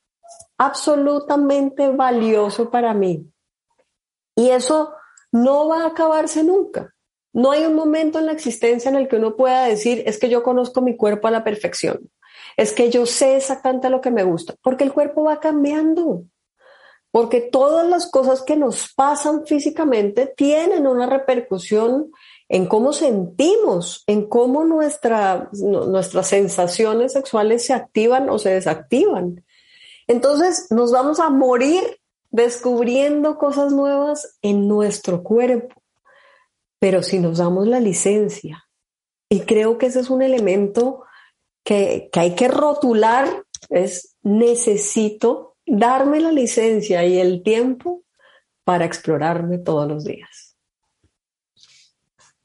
absolutamente 0.59 1.88
valioso 1.88 2.71
para 2.71 2.92
mí. 2.92 3.27
Y 4.37 4.51
eso 4.51 4.92
no 5.33 5.68
va 5.68 5.85
a 5.85 5.88
acabarse 5.88 6.45
nunca. 6.45 6.95
No 7.33 7.51
hay 7.51 7.64
un 7.64 7.75
momento 7.75 8.18
en 8.18 8.27
la 8.27 8.33
existencia 8.33 8.90
en 8.90 8.97
el 8.97 9.09
que 9.09 9.16
uno 9.16 9.37
pueda 9.37 9.64
decir, 9.64 10.03
es 10.05 10.18
que 10.18 10.29
yo 10.29 10.42
conozco 10.42 10.83
mi 10.83 10.99
cuerpo 10.99 11.29
a 11.29 11.31
la 11.31 11.45
perfección, 11.45 12.11
es 12.59 12.75
que 12.75 12.90
yo 12.90 13.07
sé 13.07 13.37
exactamente 13.37 13.88
lo 13.88 14.03
que 14.03 14.11
me 14.11 14.23
gusta, 14.23 14.55
porque 14.62 14.85
el 14.85 14.92
cuerpo 14.92 15.25
va 15.25 15.40
cambiando 15.40 16.25
porque 17.12 17.42
todas 17.42 17.87
las 17.87 18.11
cosas 18.11 18.42
que 18.42 18.57
nos 18.57 18.92
pasan 18.94 19.46
físicamente 19.46 20.33
tienen 20.35 20.87
una 20.87 21.07
repercusión 21.07 22.11
en 22.48 22.66
cómo 22.66 22.94
sentimos, 22.94 24.03
en 24.07 24.29
cómo 24.29 24.64
nuestra, 24.64 25.51
nuestras 25.53 26.27
sensaciones 26.27 27.12
sexuales 27.12 27.66
se 27.66 27.75
activan 27.75 28.31
o 28.31 28.38
se 28.38 28.51
desactivan. 28.51 29.44
Entonces 30.07 30.68
nos 30.70 30.90
vamos 30.90 31.20
a 31.20 31.29
morir 31.29 31.83
descubriendo 32.31 33.37
cosas 33.37 33.72
nuevas 33.72 34.38
en 34.40 34.66
nuestro 34.66 35.22
cuerpo, 35.22 35.75
pero 36.79 37.03
si 37.03 37.18
nos 37.18 37.38
damos 37.38 37.68
la 37.68 37.79
licencia, 37.79 38.64
y 39.29 39.40
creo 39.40 39.77
que 39.77 39.87
ese 39.87 40.01
es 40.01 40.09
un 40.09 40.22
elemento 40.22 41.05
que, 41.62 42.09
que 42.11 42.20
hay 42.20 42.35
que 42.35 42.48
rotular, 42.48 43.44
es 43.68 44.16
necesito 44.22 45.51
darme 45.72 46.20
la 46.20 46.30
licencia 46.30 47.02
y 47.06 47.18
el 47.18 47.42
tiempo 47.42 48.04
para 48.62 48.85
explorarme 48.85 49.56
todos 49.56 49.88
los 49.88 50.04
días. 50.04 50.54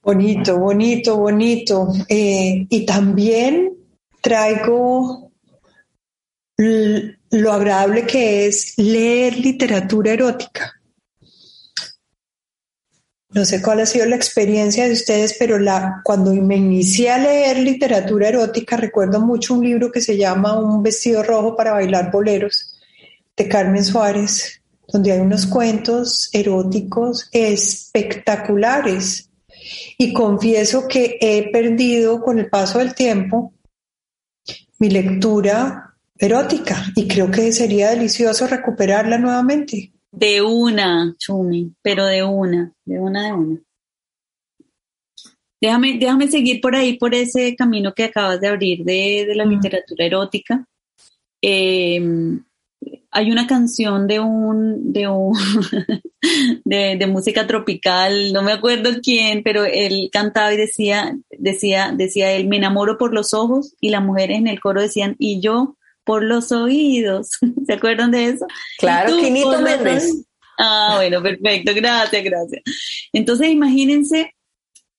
Bonito, 0.01 0.57
bonito, 0.57 1.17
bonito. 1.17 1.89
Eh, 2.07 2.65
y 2.69 2.85
también 2.85 3.77
traigo 4.21 5.33
lo 6.57 7.51
agradable 7.51 8.07
que 8.07 8.47
es 8.47 8.73
leer 8.77 9.37
literatura 9.37 10.13
erótica. 10.13 10.73
No 13.31 13.43
sé 13.43 13.61
cuál 13.61 13.81
ha 13.81 13.85
sido 13.85 14.05
la 14.05 14.15
experiencia 14.15 14.85
de 14.85 14.93
ustedes, 14.93 15.35
pero 15.37 15.59
la, 15.59 15.99
cuando 16.05 16.33
me 16.33 16.55
inicié 16.55 17.11
a 17.11 17.17
leer 17.17 17.59
literatura 17.59 18.29
erótica, 18.29 18.77
recuerdo 18.77 19.19
mucho 19.19 19.53
un 19.53 19.65
libro 19.65 19.91
que 19.91 19.99
se 19.99 20.17
llama 20.17 20.57
Un 20.57 20.81
vestido 20.81 21.21
rojo 21.21 21.57
para 21.57 21.73
bailar 21.73 22.09
boleros, 22.09 22.76
de 23.38 23.47
Carmen 23.47 23.86
Suárez, 23.86 24.62
donde 24.88 25.12
hay 25.12 25.19
unos 25.19 25.45
cuentos 25.45 26.30
eróticos 26.34 27.30
espectaculares. 27.32 29.30
Y 29.97 30.13
confieso 30.13 30.88
que 30.88 31.17
he 31.21 31.52
perdido 31.52 32.21
con 32.21 32.39
el 32.39 32.50
paso 32.50 32.80
del 32.80 32.95
tiempo 32.95 33.54
mi 34.80 34.89
lectura 34.89 35.95
erótica 36.17 36.86
y 36.95 37.08
creo 37.08 37.30
que 37.30 37.52
sería 37.52 37.89
delicioso 37.89 38.47
recuperarla 38.47 39.17
nuevamente. 39.17 39.91
De 40.12 40.41
una, 40.41 41.15
Chumi, 41.17 41.73
pero 41.82 42.06
de 42.06 42.23
una, 42.23 42.73
de 42.86 43.00
una, 43.00 43.28
de 43.28 43.34
una. 43.34 43.60
Déjame, 45.60 45.97
déjame 45.97 46.28
seguir 46.28 46.62
por 46.62 46.76
ahí, 46.76 46.97
por 46.97 47.13
ese 47.15 47.56
camino 47.56 47.93
que 47.93 48.06
acabas 48.06 48.39
de 48.39 48.47
abrir 48.47 48.84
de, 48.84 49.34
la 49.36 49.45
literatura 49.45 50.06
erótica. 50.06 50.65
Em, 51.41 52.43
hay 53.17 53.32
una 53.32 53.47
canción 53.47 54.06
de 54.06 54.19
un, 54.19 54.93
de 54.93 55.08
un, 55.08 55.34
de, 56.65 57.08
música 57.08 57.47
tropical, 57.47 58.32
no 58.32 58.43
me 58.43 58.51
acuerdo 58.51 58.91
quién, 59.01 59.41
pero 59.41 59.65
él 59.65 60.10
cantaba 60.12 60.53
y 60.53 60.58
decía, 60.58 61.17
decía, 61.32 61.91
decía 61.95 62.32
él, 62.34 62.47
me 62.47 62.58
enamoro 62.58 62.99
por 62.99 63.15
los 63.15 63.34
ojos 63.34 63.73
y 63.82 63.89
las 63.89 64.03
mujeres 64.03 64.38
en 64.38 64.45
el 64.45 64.60
coro 64.60 64.82
decían, 64.82 65.15
y 65.17 65.41
yo 65.41 65.77
por 66.03 66.23
los 66.23 66.51
oídos. 66.51 67.30
¿Se 67.65 67.73
acuerdan 67.73 68.12
de 68.12 68.25
eso? 68.25 68.45
Claro, 68.77 69.17
Quinito 69.17 69.62
Méndez. 69.62 70.23
Ah, 70.60 70.93
bueno, 70.97 71.23
perfecto, 71.23 71.71
gracias, 71.73 72.23
gracias. 72.23 72.62
Entonces 73.13 73.49
imagínense 73.49 74.36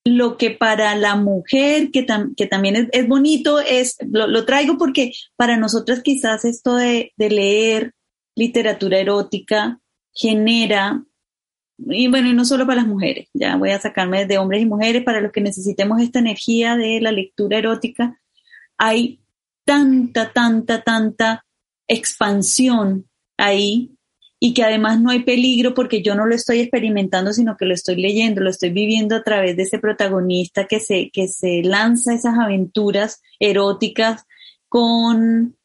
lo 0.05 0.37
que 0.39 0.51
para 0.51 0.97
la 0.97 1.15
mujer, 1.15 1.93
que, 1.93 2.05
que 2.37 2.47
también 2.47 2.89
es, 2.91 3.07
bonito, 3.07 3.61
es, 3.61 3.97
lo, 4.11 4.45
traigo 4.45 4.77
porque 4.77 5.13
para 5.37 5.57
nosotras 5.57 6.03
quizás 6.03 6.45
esto 6.45 6.75
de, 6.75 7.13
de 7.17 7.31
leer 7.31 7.93
literatura 8.39 8.99
erótica 8.99 9.81
genera, 10.15 11.05
y 11.77 12.09
bueno, 12.09 12.29
y 12.29 12.33
no 12.33 12.45
solo 12.45 12.67
para 12.67 12.83
las 12.83 12.87
mujeres, 12.87 13.29
ya 13.35 13.57
voy 13.57 13.71
a 13.71 13.81
sacarme 13.81 14.27
de 14.27 14.39
hombres 14.39 14.63
y 14.63 14.67
mujeres, 14.67 15.03
para 15.05 15.21
los 15.21 15.33
que 15.33 15.41
necesitemos 15.41 16.01
esta 16.01 16.21
energía 16.21 16.77
de 16.77 17.01
la 17.01 17.13
lectura 17.13 17.59
erótica, 17.59 18.21
hay 18.77 19.21
tanta, 19.65 20.33
tanta, 20.33 20.83
tanta 20.83 21.45
expansión 21.89 23.09
ahí 23.37 23.91
y 24.41 24.55
que 24.55 24.63
además 24.63 25.01
no 25.01 25.11
hay 25.11 25.25
peligro 25.25 25.75
porque 25.75 26.01
yo 26.01 26.15
no 26.15 26.25
lo 26.25 26.35
estoy 26.35 26.61
experimentando, 26.61 27.33
sino 27.33 27.57
que 27.57 27.67
lo 27.67 27.75
estoy 27.75 27.97
leyendo, 27.97 28.41
lo 28.41 28.51
estoy 28.51 28.71
viviendo 28.71 29.17
a 29.17 29.25
través 29.25 29.57
de 29.57 29.65
ese 29.65 29.81
protagonista 29.81 30.67
que 30.67 30.79
se, 30.79 31.11
que 31.11 31.27
se 31.27 31.63
lanza 31.65 32.15
esas 32.15 32.39
aventuras 32.39 33.21
eróticas 33.41 34.25
con 34.69 35.58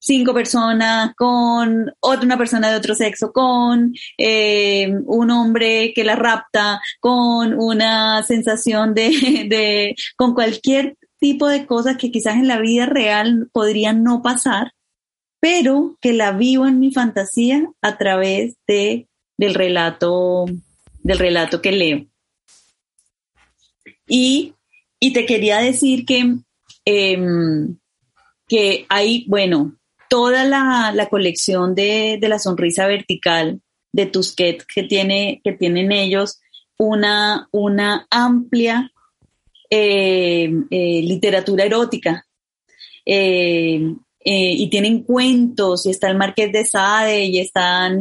cinco 0.00 0.34
personas, 0.34 1.14
con 1.14 1.92
otra 2.00 2.24
una 2.24 2.38
persona 2.38 2.70
de 2.70 2.76
otro 2.76 2.94
sexo, 2.94 3.32
con 3.32 3.94
eh, 4.18 4.92
un 5.06 5.30
hombre 5.30 5.92
que 5.94 6.04
la 6.04 6.16
rapta, 6.16 6.80
con 6.98 7.54
una 7.54 8.22
sensación 8.24 8.94
de, 8.94 9.10
de, 9.48 9.94
con 10.16 10.34
cualquier 10.34 10.96
tipo 11.20 11.46
de 11.46 11.66
cosas 11.66 11.96
que 11.98 12.10
quizás 12.10 12.36
en 12.36 12.48
la 12.48 12.58
vida 12.58 12.86
real 12.86 13.48
podrían 13.52 14.02
no 14.02 14.22
pasar, 14.22 14.72
pero 15.38 15.96
que 16.00 16.12
la 16.12 16.32
vivo 16.32 16.66
en 16.66 16.80
mi 16.80 16.92
fantasía 16.92 17.70
a 17.82 17.98
través 17.98 18.56
de, 18.66 19.06
del 19.36 19.54
relato, 19.54 20.46
del 21.02 21.18
relato 21.18 21.62
que 21.62 21.72
leo. 21.72 22.06
Y, 24.06 24.54
te 24.98 25.24
quería 25.24 25.58
decir 25.58 26.04
que, 26.04 26.36
em, 26.84 27.78
que 28.48 28.86
hay, 28.88 29.24
bueno, 29.28 29.79
toda 30.10 30.44
la, 30.44 31.06
colección 31.08 31.76
de, 31.76 32.18
la 32.20 32.40
sonrisa 32.40 32.88
vertical 32.88 33.62
de 33.92 34.06
Tusquet 34.06 34.64
que, 34.66 34.82
tiene, 34.82 35.40
que 35.44 35.52
tienen 35.52 35.92
ellos, 35.92 36.40
una, 36.76 37.48
una 37.52 38.08
amplia 38.10 38.90
eh, 39.70 40.52
eh, 40.68 41.02
literatura 41.02 41.64
erótica. 41.64 42.26
Eh, 43.06 43.94
y 44.22 44.68
tienen 44.68 45.02
cuentos, 45.04 45.86
y 45.86 45.90
está 45.90 46.10
el 46.10 46.18
Marqués 46.18 46.52
de 46.52 46.66
Sade, 46.66 47.24
y 47.24 47.38
están 47.38 47.98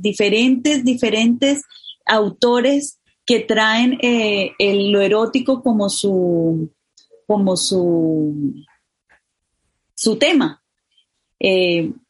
diferentes, 0.00 0.84
diferentes 0.84 1.62
autores 2.04 2.98
que 3.24 3.40
traen 3.40 3.96
el, 4.00 4.90
lo 4.90 5.00
erótico 5.00 5.62
como 5.62 5.88
su, 5.88 6.68
como 7.28 7.56
su, 7.56 8.54
su 9.94 10.16
tema. 10.16 10.61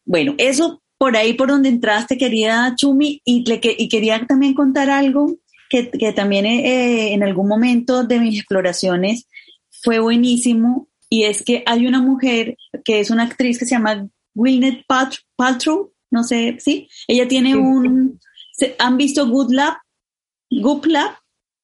Bueno, 0.05 0.35
eso 0.37 0.81
por 0.97 1.17
ahí 1.17 1.33
por 1.33 1.49
donde 1.49 1.69
entraste, 1.69 2.17
querida 2.17 2.75
Chumi, 2.77 3.21
y, 3.25 3.43
y 3.77 3.89
quería 3.89 4.25
también 4.25 4.53
contar 4.53 4.89
algo 4.89 5.37
que, 5.69 6.13
también 6.13 6.45
eh, 6.45 7.13
en 7.13 7.23
algún 7.23 7.47
momento 7.47 8.03
de 8.03 8.19
mis 8.19 8.39
exploraciones 8.39 9.27
fue 9.83 9.99
buenísimo 9.99 10.87
y 11.09 11.23
es 11.23 11.43
que 11.43 11.63
hay 11.65 11.87
una 11.87 11.99
mujer 11.99 12.57
que 12.85 12.99
es 12.99 13.09
una 13.09 13.23
actriz 13.23 13.57
que 13.57 13.65
se 13.65 13.71
llama 13.71 14.07
Gwyneth 14.35 14.85
Paltrow, 15.35 15.91
no 16.11 16.23
sé, 16.23 16.57
¿sí? 16.59 16.87
Ella 17.07 17.27
tiene 17.27 17.55
un... 17.55 18.19
¿Han 18.79 18.97
visto 18.97 19.27
Good 19.27 19.51
Lab? 19.51 19.73
Good 20.49 20.85
Lab. 20.85 21.15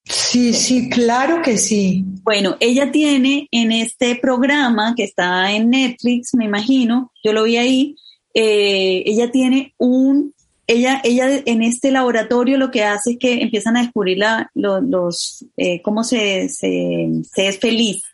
Sí, 0.04 0.52
sí, 0.54 0.88
claro 0.88 1.42
que 1.42 1.56
sí. 1.58 2.04
Bueno, 2.22 2.56
ella 2.60 2.90
tiene 2.90 3.48
en 3.50 3.72
este 3.72 4.16
programa 4.16 4.94
que 4.96 5.04
está 5.04 5.52
en 5.52 5.70
Netflix, 5.70 6.34
me 6.34 6.44
imagino, 6.44 7.12
yo 7.22 7.32
lo 7.32 7.44
vi 7.44 7.56
ahí, 7.56 7.96
eh, 8.34 9.02
ella 9.06 9.30
tiene 9.30 9.74
un 9.78 10.34
ella, 10.66 11.00
ella 11.02 11.42
en 11.46 11.62
este 11.62 11.90
laboratorio 11.90 12.56
lo 12.56 12.70
que 12.70 12.84
hace 12.84 13.12
es 13.12 13.18
que 13.18 13.42
empiezan 13.42 13.76
a 13.76 13.82
descubrir 13.82 14.18
la, 14.18 14.50
los, 14.54 15.44
eh, 15.56 15.82
cómo 15.82 16.04
se, 16.04 16.48
se, 16.48 17.10
es 17.34 17.58
feliz. 17.58 18.04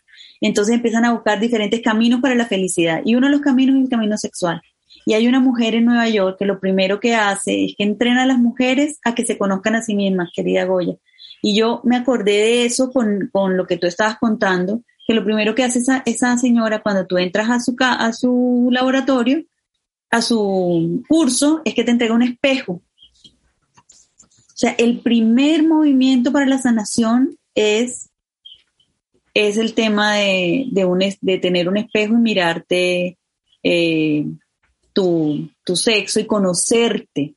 Entonces 0.41 0.73
empiezan 0.73 1.05
a 1.05 1.13
buscar 1.13 1.39
diferentes 1.39 1.81
caminos 1.81 2.19
para 2.19 2.33
la 2.33 2.47
felicidad. 2.47 3.01
Y 3.05 3.15
uno 3.15 3.27
de 3.27 3.33
los 3.33 3.41
caminos 3.41 3.75
es 3.75 3.83
el 3.83 3.89
camino 3.89 4.17
sexual. 4.17 4.59
Y 5.05 5.13
hay 5.13 5.27
una 5.27 5.39
mujer 5.39 5.75
en 5.75 5.85
Nueva 5.85 6.09
York 6.09 6.37
que 6.39 6.45
lo 6.45 6.59
primero 6.59 6.99
que 6.99 7.13
hace 7.13 7.65
es 7.65 7.75
que 7.77 7.83
entrena 7.83 8.23
a 8.23 8.25
las 8.25 8.39
mujeres 8.39 8.99
a 9.03 9.13
que 9.13 9.25
se 9.25 9.37
conozcan 9.37 9.75
a 9.75 9.83
sí 9.83 9.93
mismas, 9.93 10.31
querida 10.33 10.65
Goya. 10.65 10.95
Y 11.47 11.55
yo 11.55 11.79
me 11.85 11.95
acordé 11.95 12.33
de 12.33 12.65
eso 12.65 12.91
con, 12.91 13.29
con 13.31 13.55
lo 13.55 13.65
que 13.65 13.77
tú 13.77 13.87
estabas 13.87 14.17
contando, 14.19 14.81
que 15.07 15.13
lo 15.13 15.23
primero 15.23 15.55
que 15.55 15.63
hace 15.63 15.79
esa, 15.79 16.03
esa 16.05 16.37
señora 16.37 16.83
cuando 16.83 17.07
tú 17.07 17.17
entras 17.17 17.49
a 17.49 17.61
su, 17.61 17.73
a 17.79 18.11
su 18.11 18.67
laboratorio 18.69 19.45
a 20.09 20.21
su 20.21 21.05
curso 21.07 21.61
es 21.63 21.73
que 21.73 21.85
te 21.85 21.91
entrega 21.91 22.13
un 22.13 22.23
espejo. 22.23 22.73
O 22.73 24.59
sea, 24.59 24.71
el 24.77 24.99
primer 24.99 25.63
movimiento 25.63 26.33
para 26.33 26.47
la 26.47 26.57
sanación 26.57 27.37
es, 27.55 28.09
es 29.33 29.55
el 29.55 29.73
tema 29.73 30.15
de, 30.15 30.65
de, 31.21 31.37
tener 31.37 31.69
un 31.69 31.77
espejo 31.77 32.13
y 32.15 32.17
mirarte 32.17 33.17
eh, 33.63 34.25
tu, 34.91 35.49
tu 35.63 35.77
sexo 35.77 36.19
y 36.19 36.27
conocerte, 36.27 37.35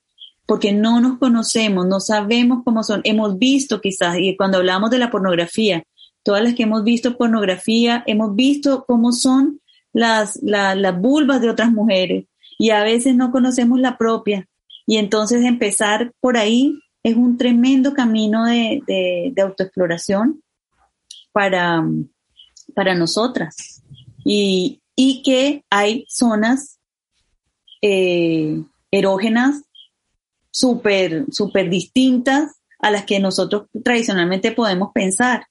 porque 0.50 0.72
no 0.72 1.00
nos 1.00 1.16
conocemos, 1.18 1.86
no 1.86 2.00
sabemos 2.00 2.64
cómo 2.64 2.82
son. 2.82 3.02
Hemos 3.04 3.38
visto 3.38 3.80
quizás, 3.80 4.16
y 4.18 4.36
cuando 4.36 4.58
hablamos 4.58 4.90
de 4.90 4.98
la 4.98 5.08
pornografía, 5.08 5.84
todas 6.24 6.42
las 6.42 6.54
que 6.54 6.64
hemos 6.64 6.82
visto 6.82 7.16
pornografía, 7.16 8.02
hemos 8.08 8.34
visto 8.34 8.84
cómo 8.84 9.12
son 9.12 9.60
las, 9.92 10.40
las 10.42 11.00
vulvas 11.00 11.40
de 11.40 11.50
otras 11.50 11.70
mujeres, 11.70 12.24
y 12.58 12.70
a 12.70 12.82
veces 12.82 13.14
no 13.14 13.30
conocemos 13.30 13.78
la 13.78 13.96
propia. 13.96 14.48
Y 14.88 14.96
entonces 14.96 15.44
empezar 15.44 16.12
por 16.18 16.36
ahí 16.36 16.74
es 17.04 17.14
un 17.14 17.38
tremendo 17.38 17.94
camino 17.94 18.44
de, 18.44 18.82
de, 18.88 19.40
autoexploración 19.40 20.42
para, 21.30 21.80
para 22.74 22.96
nosotras. 22.96 23.84
Y, 24.24 24.82
y 24.96 25.22
que 25.22 25.64
hay 25.70 26.06
zonas 26.08 26.80
eh, 27.82 28.64
erógenas 28.90 29.62
súper, 30.50 31.24
súper 31.30 31.70
distintas 31.70 32.60
a 32.78 32.90
las 32.90 33.04
que 33.04 33.20
nosotros 33.20 33.66
tradicionalmente 33.84 34.52
podemos 34.52 34.90
pensar. 34.92 35.46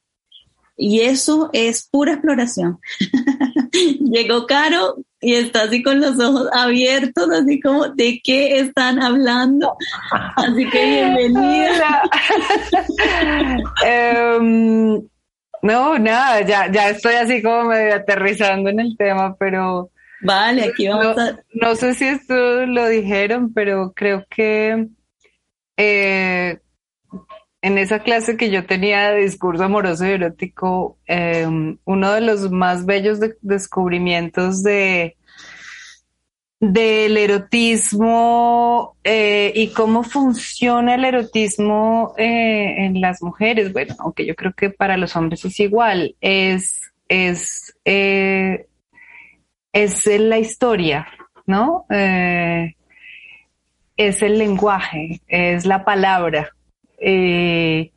Y 0.82 1.02
eso 1.02 1.50
es 1.52 1.88
pura 1.92 2.14
exploración. 2.14 2.80
Llegó 4.00 4.48
Caro 4.48 4.96
y 5.20 5.36
está 5.36 5.64
así 5.64 5.84
con 5.84 6.00
los 6.00 6.18
ojos 6.20 6.48
abiertos, 6.54 7.30
así 7.30 7.60
como, 7.60 7.90
¿de 7.90 8.22
qué 8.24 8.60
están 8.60 9.02
hablando? 9.02 9.76
Así 10.38 10.70
que 10.70 10.86
bienvenida. 10.86 12.02
Em, 13.86 15.02
no, 15.62 16.00
nada, 16.00 16.42
ya, 16.42 16.72
ya 16.72 16.90
estoy 16.90 17.16
así 17.16 17.42
como 17.42 17.66
medio 17.66 17.96
aterrizando 17.96 18.70
en 18.70 18.80
el 18.80 18.96
tema, 18.98 19.36
pero 19.38 19.92
Vale, 20.22 20.64
aquí 20.64 20.88
vamos 20.88 21.16
no, 21.16 21.22
a... 21.22 21.40
No 21.54 21.76
sé 21.76 21.94
si 21.94 22.06
esto 22.06 22.66
lo 22.66 22.88
dijeron, 22.88 23.54
pero 23.54 23.94
creo 23.94 24.26
que 24.30 24.88
eh, 25.78 26.60
en 27.62 27.78
esa 27.78 28.00
clase 28.00 28.38
que 28.38 28.50
yo 28.50 28.66
tenía 28.66 29.12
de 29.12 29.22
discurso 29.22 29.64
amoroso 29.64 30.06
y 30.06 30.12
erótico, 30.12 30.98
eh, 31.08 31.48
uno 31.84 32.12
de 32.12 32.22
los 32.22 32.52
más 32.52 32.86
bellos 32.86 33.20
de 33.20 33.36
descubrimientos 33.42 34.64
de 34.64 35.16
del 36.60 37.16
erotismo 37.16 38.98
eh, 39.04 39.54
y 39.56 39.70
cómo 39.70 40.04
funciona 40.04 40.96
el 40.96 41.06
erotismo 41.06 42.14
eh, 42.18 42.86
en 42.86 43.00
las 43.00 43.22
mujeres. 43.22 43.72
Bueno, 43.72 43.96
aunque 44.00 44.26
yo 44.26 44.36
creo 44.36 44.54
que 44.54 44.70
para 44.70 44.98
los 44.98 45.16
hombres 45.16 45.46
es 45.46 45.60
igual, 45.60 46.16
es, 46.20 46.82
es, 47.08 47.78
eh, 47.86 48.68
es 49.74 50.06
la 50.06 50.40
historia, 50.40 51.08
¿no? 51.46 51.86
Eh, 51.90 52.76
es 53.96 54.22
el 54.22 54.38
lenguaje, 54.38 55.22
es 55.28 55.66
la 55.66 55.84
palabra. 55.84 56.50
Eh, 56.98 57.92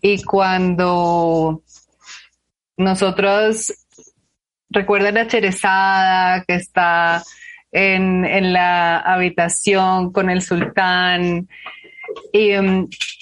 y 0.00 0.22
cuando 0.22 1.62
nosotros 2.76 3.72
recuerdan 4.70 5.18
a 5.18 5.26
Cherezada 5.26 6.44
que 6.44 6.54
está 6.54 7.22
en, 7.72 8.24
en 8.24 8.52
la 8.52 8.98
habitación 8.98 10.12
con 10.12 10.30
el 10.30 10.42
sultán 10.42 11.48
y, 12.32 12.52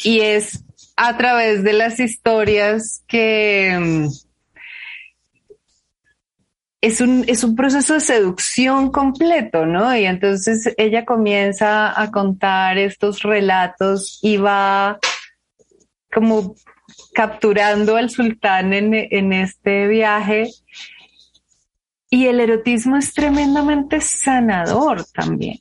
y 0.04 0.20
es 0.20 0.64
a 0.96 1.16
través 1.16 1.62
de 1.62 1.72
las 1.72 2.00
historias 2.00 3.02
que 3.06 4.08
es 6.80 7.00
un, 7.00 7.24
es 7.26 7.42
un 7.42 7.56
proceso 7.56 7.94
de 7.94 8.00
seducción 8.00 8.90
completo, 8.90 9.66
¿no? 9.66 9.96
Y 9.96 10.04
entonces 10.04 10.72
ella 10.76 11.04
comienza 11.04 12.00
a 12.00 12.10
contar 12.10 12.78
estos 12.78 13.22
relatos 13.22 14.20
y 14.22 14.36
va 14.36 14.98
como 16.12 16.54
capturando 17.14 17.96
al 17.96 18.10
sultán 18.10 18.72
en, 18.72 18.94
en 18.94 19.32
este 19.32 19.88
viaje. 19.88 20.48
Y 22.10 22.26
el 22.26 22.40
erotismo 22.40 22.96
es 22.96 23.12
tremendamente 23.12 24.00
sanador 24.00 25.04
también. 25.12 25.58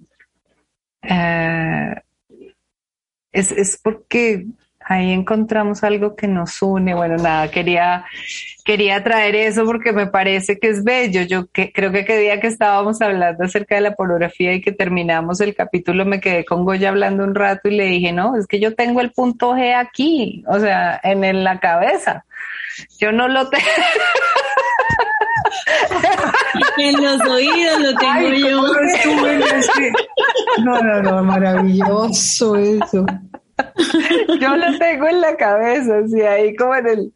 Eh, 1.02 1.96
es, 3.32 3.52
es 3.52 3.80
porque 3.84 4.46
ahí 4.88 5.12
encontramos 5.12 5.84
algo 5.84 6.16
que 6.16 6.28
nos 6.28 6.62
une. 6.62 6.94
Bueno, 6.94 7.18
nada, 7.18 7.52
quería, 7.52 8.06
quería 8.64 9.04
traer 9.04 9.36
eso 9.36 9.66
porque 9.66 9.92
me 9.92 10.08
parece 10.08 10.60
que 10.60 10.70
es 10.70 10.84
bello. 10.84 11.24
Yo 11.24 11.48
que, 11.48 11.72
creo 11.72 11.92
que 11.92 12.00
aquel 12.00 12.22
día 12.22 12.40
que 12.40 12.48
estábamos 12.48 13.02
hablando 13.02 13.44
acerca 13.44 13.76
de 13.76 13.82
la 13.82 13.96
pornografía 13.96 14.54
y 14.54 14.62
que 14.62 14.72
terminamos 14.72 15.42
el 15.42 15.56
capítulo, 15.56 16.06
me 16.06 16.22
quedé 16.22 16.46
con 16.46 16.64
Goya 16.64 16.90
hablando 16.90 17.24
un 17.24 17.36
rato 17.36 17.68
y 17.68 17.76
le 17.76 17.86
dije, 17.86 18.14
no, 18.14 18.38
es 18.38 18.48
que 18.48 18.60
yo 18.60 18.76
tengo 18.76 19.02
el 19.02 19.12
punto 19.12 19.54
G 19.54 19.76
aquí, 19.76 20.44
o 20.48 20.60
sea, 20.60 21.00
en, 21.04 21.24
en 21.24 21.44
la 21.44 21.60
cabeza. 21.60 22.26
Yo 23.00 23.12
no 23.12 23.28
lo 23.28 23.50
tengo. 23.50 23.66
en 26.78 27.04
los 27.04 27.22
oídos 27.22 27.80
lo 27.80 27.96
tengo 27.96 28.14
Ay, 28.14 28.42
yo. 28.42 28.62
No, 30.64 30.82
no, 30.82 31.02
no, 31.02 31.24
maravilloso 31.24 32.56
eso. 32.56 33.06
Yo 34.42 34.56
lo 34.56 34.78
tengo 34.78 35.08
en 35.08 35.22
la 35.22 35.36
cabeza, 35.36 36.00
así 36.00 36.22
ahí 36.22 36.56
como 36.56 36.76
en 36.76 36.88
el, 36.88 37.14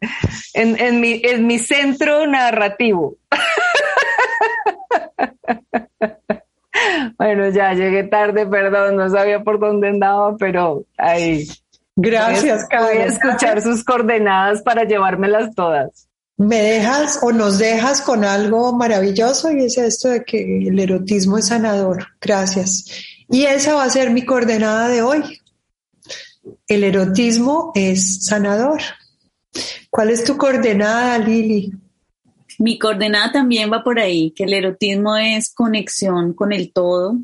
en, 0.54 0.80
en 0.80 1.00
mi, 1.00 1.20
en 1.24 1.46
mi 1.46 1.58
centro 1.58 2.26
narrativo. 2.26 3.16
Bueno, 7.18 7.48
ya 7.50 7.74
llegué 7.74 8.04
tarde, 8.04 8.46
perdón, 8.46 8.96
no 8.96 9.08
sabía 9.08 9.44
por 9.44 9.60
dónde 9.60 9.88
andaba, 9.88 10.36
pero 10.36 10.84
ahí. 10.96 11.46
Gracias, 11.94 12.66
Voy 12.70 12.96
a 12.96 13.06
escuchar 13.06 13.60
sus 13.60 13.84
coordenadas 13.84 14.62
para 14.62 14.84
llevármelas 14.84 15.54
todas. 15.54 16.08
Me 16.38 16.60
dejas 16.60 17.20
o 17.22 17.30
nos 17.30 17.58
dejas 17.58 18.00
con 18.00 18.24
algo 18.24 18.72
maravilloso 18.72 19.52
y 19.52 19.66
es 19.66 19.78
esto 19.78 20.08
de 20.08 20.24
que 20.24 20.68
el 20.68 20.78
erotismo 20.78 21.38
es 21.38 21.48
sanador. 21.48 22.06
Gracias. 22.20 22.86
Y 23.28 23.44
esa 23.44 23.74
va 23.74 23.84
a 23.84 23.90
ser 23.90 24.10
mi 24.10 24.24
coordenada 24.24 24.88
de 24.88 25.02
hoy. 25.02 25.22
El 26.66 26.84
erotismo 26.84 27.72
es 27.74 28.24
sanador. 28.24 28.80
¿Cuál 29.90 30.10
es 30.10 30.24
tu 30.24 30.36
coordenada, 30.36 31.18
Lili? 31.18 31.72
Mi 32.58 32.78
coordenada 32.78 33.32
también 33.32 33.70
va 33.72 33.82
por 33.82 33.98
ahí, 33.98 34.30
que 34.32 34.44
el 34.44 34.52
erotismo 34.52 35.16
es 35.16 35.52
conexión 35.52 36.32
con 36.34 36.52
el 36.52 36.72
todo. 36.72 37.18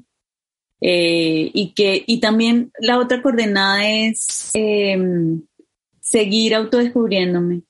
eh, 0.80 1.50
y 1.52 1.72
que, 1.74 2.04
y 2.06 2.20
también 2.20 2.70
la 2.78 2.98
otra 2.98 3.20
coordenada 3.20 3.88
es 3.88 4.50
eh, 4.54 4.96
seguir 6.00 6.54
autodescubriéndome, 6.54 7.62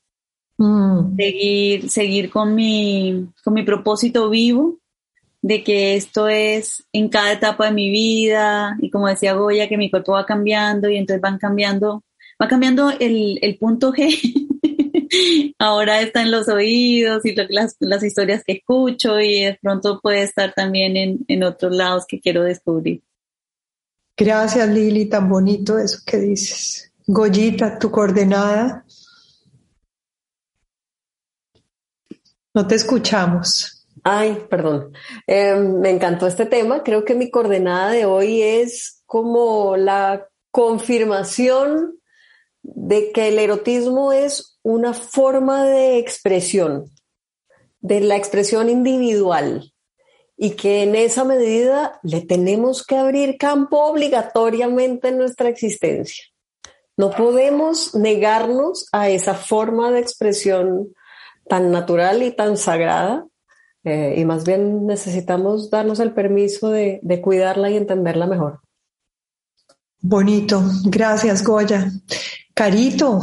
Mm, 0.59 1.17
seguir, 1.17 1.89
seguir 1.89 2.31
con 2.31 2.55
mi, 2.55 3.29
con 3.45 3.55
mi 3.55 3.63
propósito 3.63 4.29
vivo 4.29 4.78
de 5.43 5.63
que 5.63 5.95
esto 5.95 6.29
es 6.29 6.85
en 6.93 7.09
cada 7.09 7.33
etapa 7.33 7.67
de 7.67 7.73
mi 7.73 7.91
vida 7.91 8.77
y 8.81 8.91
como 8.91 9.09
decía 9.09 9.35
Goya, 9.35 9.69
que 9.69 9.77
mi 9.77 9.91
cuerpo 9.91 10.13
va 10.13 10.27
cambiando 10.27 10.89
y 10.89 10.97
entonces 10.97 11.21
van 11.21 11.39
cambiando, 11.39 12.05
va 12.41 12.49
cambiando 12.49 12.91
el, 12.91 13.39
el 13.43 13.57
punto 13.59 13.93
G. 13.93 14.11
Ahora 15.59 16.01
está 16.01 16.23
en 16.23 16.31
los 16.31 16.49
oídos 16.49 17.25
y 17.25 17.35
las, 17.35 17.77
las 17.81 18.03
historias 18.03 18.43
que 18.45 18.55
escucho 18.55 19.21
y 19.21 19.45
de 19.45 19.59
pronto 19.61 20.01
puede 20.01 20.23
estar 20.23 20.53
también 20.55 20.97
en, 20.97 21.25
en 21.29 21.43
otros 21.45 21.75
lados 21.75 22.05
que 22.07 22.21
quiero 22.21 22.43
descubrir. 22.43 23.03
Gracias, 24.17 24.69
Lili, 24.69 25.07
tan 25.07 25.29
bonito 25.29 25.79
eso 25.79 26.01
que 26.05 26.19
dices. 26.19 26.93
Goyita, 27.07 27.79
tu 27.79 27.91
coordenada. 27.91 28.85
No 32.53 32.67
te 32.67 32.75
escuchamos. 32.75 33.78
Ay, 34.05 34.47
perdón. 34.49 34.93
Eh, 35.27 35.55
me 35.55 35.91
encantó 35.91 36.27
este 36.27 36.47
tema. 36.47 36.83
Creo 36.83 37.05
que 37.05 37.15
mi 37.15 37.31
coordenada 37.31 37.91
de 37.91 38.05
hoy 38.05 38.43
es 38.43 39.03
como 39.07 39.77
la 39.77 40.29
confirmación 40.51 41.99
de 42.63 43.13
que 43.13 43.29
el 43.29 43.39
erotismo 43.39 44.13
es 44.13 44.59
una 44.63 44.93
forma 44.93 45.65
de 45.65 45.99
expresión, 45.99 46.91
de 47.81 48.01
la 48.01 48.17
expresión 48.17 48.69
individual, 48.69 49.73
y 50.37 50.51
que 50.51 50.83
en 50.83 50.95
esa 50.95 51.25
medida 51.25 51.99
le 52.03 52.21
tenemos 52.21 52.85
que 52.85 52.97
abrir 52.97 53.39
campo 53.39 53.85
obligatoriamente 53.85 55.09
en 55.09 55.19
nuestra 55.19 55.49
existencia. 55.49 56.25
No 56.97 57.11
podemos 57.11 57.95
negarnos 57.95 58.89
a 58.93 59.09
esa 59.09 59.35
forma 59.35 59.91
de 59.93 60.01
expresión 60.01 60.93
tan 61.49 61.71
natural 61.71 62.23
y 62.23 62.33
tan 62.33 62.57
sagrada, 62.57 63.28
eh, 63.89 64.21
y 64.21 64.25
más 64.25 64.45
bien 64.45 64.87
necesitamos 64.87 65.71
darnos 65.71 66.01
el 66.01 66.13
permiso 66.13 66.71
de, 66.71 67.01
de 67.03 67.21
cuidarla 67.21 67.71
y 67.71 67.77
entenderla 67.77 68.27
mejor. 68.27 68.61
Bonito. 70.01 70.63
Gracias, 70.85 71.43
Goya. 71.43 71.91
Carito, 72.55 73.21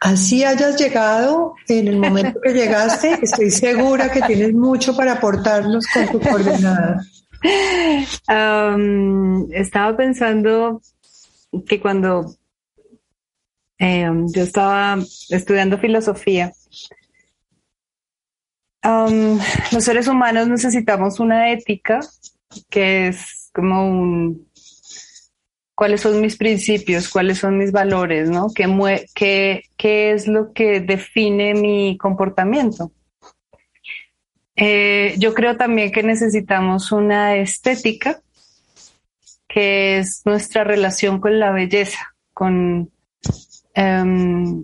así 0.00 0.44
hayas 0.44 0.80
llegado 0.80 1.54
en 1.68 1.88
el 1.88 1.98
momento 1.98 2.40
que 2.40 2.52
llegaste, 2.52 3.18
estoy 3.22 3.50
segura 3.50 4.10
que 4.10 4.22
tienes 4.22 4.54
mucho 4.54 4.96
para 4.96 5.14
aportarnos 5.14 5.86
con 5.86 6.08
tu 6.08 6.20
coordenada. 6.20 7.02
Um, 8.28 9.50
estaba 9.52 9.96
pensando 9.96 10.80
que 11.66 11.80
cuando 11.80 12.36
eh, 13.78 14.08
yo 14.34 14.42
estaba 14.42 14.98
estudiando 15.28 15.76
filosofía, 15.78 16.52
los 18.84 19.84
seres 19.84 20.08
humanos 20.08 20.48
necesitamos 20.48 21.20
una 21.20 21.50
ética 21.52 22.00
que 22.68 23.08
es 23.08 23.50
como 23.54 23.88
un 23.88 24.48
cuáles 25.74 26.00
son 26.02 26.20
mis 26.20 26.36
principios, 26.36 27.08
cuáles 27.08 27.38
son 27.38 27.58
mis 27.58 27.72
valores, 27.72 28.28
¿no? 28.30 28.48
¿Qué, 28.54 28.68
mue- 28.68 29.06
qué, 29.14 29.62
qué 29.76 30.12
es 30.12 30.28
lo 30.28 30.52
que 30.52 30.80
define 30.80 31.54
mi 31.54 31.96
comportamiento? 31.98 32.92
Eh, 34.54 35.14
yo 35.18 35.32
creo 35.34 35.56
también 35.56 35.90
que 35.90 36.02
necesitamos 36.02 36.92
una 36.92 37.36
estética, 37.36 38.20
que 39.48 39.98
es 39.98 40.22
nuestra 40.24 40.62
relación 40.62 41.20
con 41.20 41.38
la 41.40 41.50
belleza, 41.52 42.14
con, 42.32 42.90
em, 43.74 44.62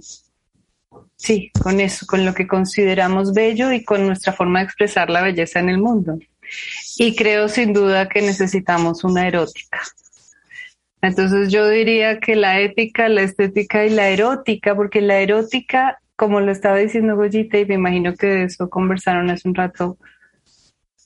sí, 1.19 1.51
con 1.61 1.81
eso, 1.81 2.07
con 2.07 2.25
lo 2.25 2.33
que 2.33 2.47
consideramos 2.47 3.35
bello 3.35 3.73
y 3.73 3.85
con 3.85 4.07
nuestra 4.07 4.33
forma 4.33 4.61
de 4.61 4.67
expresar 4.67 5.11
la 5.11 5.23
belleza 5.23 5.61
en 5.61 5.69
el 5.69 5.79
mundo. 5.79 6.19
Y 6.97 7.15
creo 7.15 7.49
sin 7.49 7.73
duda 7.75 8.09
que 8.09 8.23
necesitamos 8.23 9.05
una 9.05 9.27
erótica. 9.27 9.81
Entonces 11.03 11.53
yo 11.53 11.69
diría 11.69 12.19
que 12.19 12.35
la 12.35 12.61
ética, 12.61 13.09
la 13.09 13.23
estética 13.23 13.85
y 13.85 13.91
la 13.91 14.09
erótica, 14.09 14.75
porque 14.75 15.01
la 15.01 15.21
erótica, 15.21 16.01
como 16.17 16.41
lo 16.41 16.51
estaba 16.51 16.79
diciendo 16.79 17.17
Goyita, 17.17 17.59
y 17.59 17.67
me 17.67 17.75
imagino 17.75 18.15
que 18.15 18.27
de 18.27 18.45
eso 18.45 18.69
conversaron 18.69 19.31
hace 19.31 19.49
un 19.49 19.55
rato, 19.55 19.99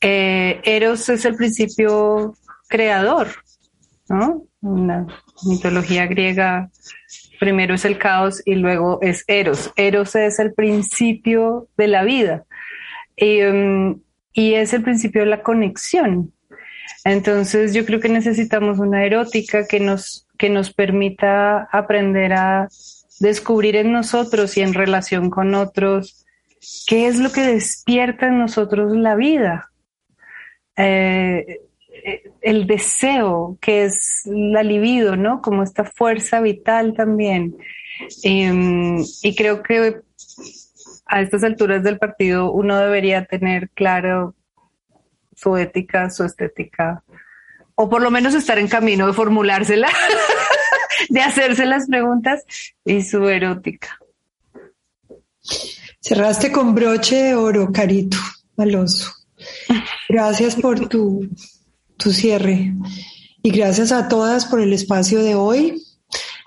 eh, 0.01 0.61
Eros 0.65 1.09
es 1.09 1.25
el 1.25 1.37
principio 1.37 2.35
creador, 2.69 3.29
¿no? 4.13 4.45
Una 4.61 5.07
mitología 5.45 6.07
griega, 6.07 6.71
primero 7.41 7.75
es 7.75 7.85
el 7.85 7.99
caos 7.99 8.43
y 8.45 8.55
luego 8.55 9.01
es 9.03 9.25
Eros. 9.27 9.73
Eros 9.75 10.15
es 10.15 10.39
el 10.39 10.53
principio 10.53 11.69
de 11.77 11.89
la 11.89 12.05
vida 12.05 12.45
em, 13.17 14.01
y 14.33 14.55
es 14.55 14.73
el 14.73 14.83
principio 14.83 15.23
de 15.23 15.31
la 15.31 15.43
conexión. 15.43 16.33
Entonces 17.05 17.75
yo 17.75 17.85
creo 17.85 18.01
que 18.01 18.09
necesitamos 18.09 18.79
una 18.79 19.05
erótica 19.05 19.67
que 19.67 19.81
nos, 19.81 20.29
que 20.39 20.51
nos 20.51 20.73
permita 20.73 21.69
aprender 21.73 22.33
a 22.35 22.69
descubrir 23.19 23.77
en 23.77 23.93
nosotros 23.93 24.57
y 24.57 24.61
en 24.61 24.75
relación 24.75 25.31
con 25.31 25.55
otros 25.55 26.25
qué 26.87 27.09
es 27.09 27.19
lo 27.19 27.33
que 27.33 27.43
despierta 27.43 28.29
en 28.29 28.39
nosotros 28.39 28.95
la 28.95 29.17
vida. 29.17 29.71
Eh, 30.77 31.61
el 32.41 32.67
deseo, 32.67 33.57
que 33.61 33.85
es 33.85 34.23
la 34.27 34.63
libido, 34.63 35.17
¿no? 35.17 35.41
Como 35.41 35.63
esta 35.63 35.85
fuerza 35.85 36.41
vital 36.41 36.95
también. 36.95 37.57
Em, 38.23 39.05
y 39.23 39.35
creo 39.35 39.63
que 39.63 40.01
a 41.07 41.21
estas 41.21 41.45
alturas 41.45 41.83
del 41.83 41.99
partido 41.99 42.53
uno 42.53 42.79
debería 42.79 43.25
tener 43.25 43.71
claro 43.71 44.35
su 45.35 45.57
ética, 45.57 46.11
su 46.11 46.25
estética, 46.25 47.03
o 47.75 47.89
por 47.89 48.03
lo 48.03 48.11
menos 48.11 48.35
estar 48.35 48.59
en 48.59 48.69
camino 48.69 49.07
de 49.07 49.13
formulársela, 49.13 49.89
de 51.09 51.21
hacerse 51.21 51.67
las 51.67 51.87
preguntas 51.89 52.45
y 52.85 53.03
su 53.03 53.29
erótica. 53.29 53.99
Cerraste 56.01 56.51
con 56.51 56.75
broche 56.75 57.17
de 57.17 57.35
oro, 57.35 57.71
Carito 57.73 58.19
Alonso. 58.57 59.13
Gracias 60.09 60.57
por 60.57 60.89
tu, 60.89 61.29
tu 62.03 62.13
cierre 62.13 62.73
y 63.43 63.51
gracias 63.51 63.93
a 63.93 64.09
todas 64.09 64.47
por 64.47 64.61
el 64.61 64.73
espacio 64.73 65.23
de 65.23 65.35
hoy. 65.35 65.83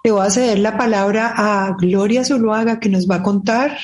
Le 0.03 0.12
voy 0.12 0.26
a 0.26 0.30
ceder 0.30 0.60
la 0.60 0.78
palabra 0.78 1.34
a 1.36 1.76
Gloria 1.80 2.24
Zuluaga 2.24 2.80
que 2.80 2.89
nos 2.89 3.10
va 3.10 3.16
a 3.16 3.24
contar 3.24 3.78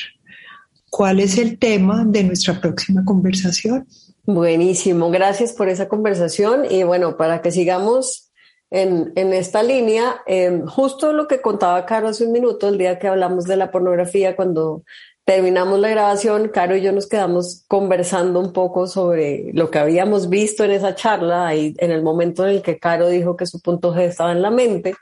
cuál 0.90 1.20
es 1.20 1.38
el 1.38 1.58
tema 1.58 2.04
de 2.06 2.24
nuestra 2.24 2.60
próxima 2.60 3.04
conversación. 3.06 3.88
Buenísimo, 4.26 5.10
gracias 5.10 5.54
por 5.54 5.70
esa 5.70 5.88
conversación 5.88 6.66
y 6.70 6.84
bueno, 6.84 7.18
para 7.18 7.42
que 7.42 7.52
sigamos 7.52 8.32
en, 8.70 9.12
en 9.16 9.34
esta 9.34 9.64
línea, 9.64 10.22
eh, 10.28 10.62
justo 10.68 11.12
lo 11.12 11.28
que 11.28 11.42
contaba 11.42 11.86
Caro 11.86 12.08
hace 12.08 12.26
un 12.26 12.32
minuto, 12.32 12.70
el 12.70 12.78
día 12.78 13.00
que 13.00 13.08
hablamos 13.08 13.46
de 13.46 13.58
la 13.58 13.72
pornografía, 13.72 14.36
cuando 14.36 14.84
terminamos 15.32 15.80
la 15.80 15.88
grabación, 15.88 16.50
Caro 16.50 16.76
y 16.76 16.82
yo 16.82 16.92
nos 16.92 17.08
quedamos 17.08 17.64
conversando 17.70 18.38
un 18.42 18.52
poco 18.52 18.86
sobre 18.86 19.52
lo 19.54 19.72
que 19.72 19.80
habíamos 19.80 20.28
visto 20.28 20.66
en 20.66 20.72
esa 20.72 20.94
charla, 20.94 21.48
ahí 21.48 21.74
en 21.78 21.92
el 21.92 22.04
momento 22.04 22.46
en 22.46 22.56
el 22.56 22.62
que 22.62 22.78
Caro 22.78 23.08
dijo 23.08 23.38
que 23.38 23.46
su 23.46 23.62
punto 23.62 23.96
G 23.96 24.02
estaba 24.02 24.34
en 24.34 24.42
la 24.42 24.52
mente, 24.52 24.94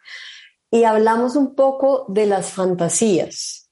y 0.70 0.84
hablamos 0.84 1.36
un 1.36 1.56
poco 1.56 2.06
de 2.10 2.28
las 2.28 2.52
fantasías. 2.52 3.72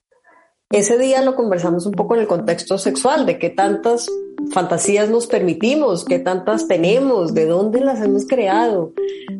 Ese 0.71 0.97
día 0.97 1.21
lo 1.21 1.35
conversamos 1.35 1.85
un 1.85 1.91
poco 1.91 2.15
en 2.15 2.21
el 2.21 2.27
contexto 2.27 2.79
sexual, 2.79 3.27
de 3.27 3.37
qué 3.37 3.51
tantas 3.51 4.07
fantasías 4.51 5.11
nos 5.11 5.27
permitimos, 5.27 6.05
qué 6.05 6.17
tantas 6.17 6.67
tenemos, 6.67 7.35
de 7.35 7.45
dónde 7.45 7.81
las 7.81 8.01
hemos 8.01 8.25
creado. 8.25 8.93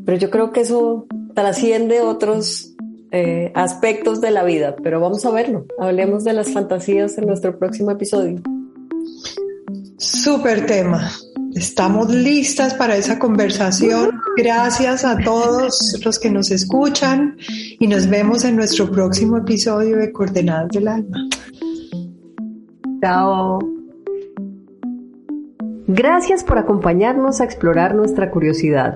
Pero 0.06 0.20
yo 0.20 0.30
creo 0.30 0.52
que 0.52 0.62
eso 0.62 1.08
trasciende 1.34 2.02
otros 2.02 2.76
eh, 3.12 3.52
aspectos 3.56 4.22
de 4.22 4.32
la 4.32 4.44
vida, 4.44 4.76
pero 4.84 5.00
vamos 5.00 5.26
a 5.26 5.32
verlo. 5.32 5.66
Hablemos 5.80 6.24
de 6.24 6.34
las 6.34 6.52
fantasías 6.52 7.18
en 7.18 7.28
nuestro 7.28 7.58
próximo 7.58 7.92
episodio. 7.92 8.42
Súper 9.98 10.66
tema. 10.66 11.12
Estamos 11.56 12.10
listas 12.10 12.74
para 12.74 12.98
esa 12.98 13.18
conversación. 13.18 14.20
Gracias 14.36 15.04
a 15.06 15.18
todos 15.18 16.00
los 16.04 16.20
que 16.20 16.30
nos 16.30 16.52
escuchan 16.52 17.38
y 17.80 17.88
nos 17.88 18.08
vemos 18.08 18.44
en 18.44 18.56
nuestro 18.56 18.92
próximo 18.92 19.38
episodio 19.38 19.98
de 19.98 20.12
Coordenadas 20.12 20.70
del 20.70 20.88
Alma. 20.88 21.18
Chao. 23.02 23.60
Gracias 25.88 26.44
por 26.44 26.58
acompañarnos 26.58 27.40
a 27.40 27.46
explorar 27.46 27.96
nuestra 27.96 28.30
curiosidad. 28.30 28.96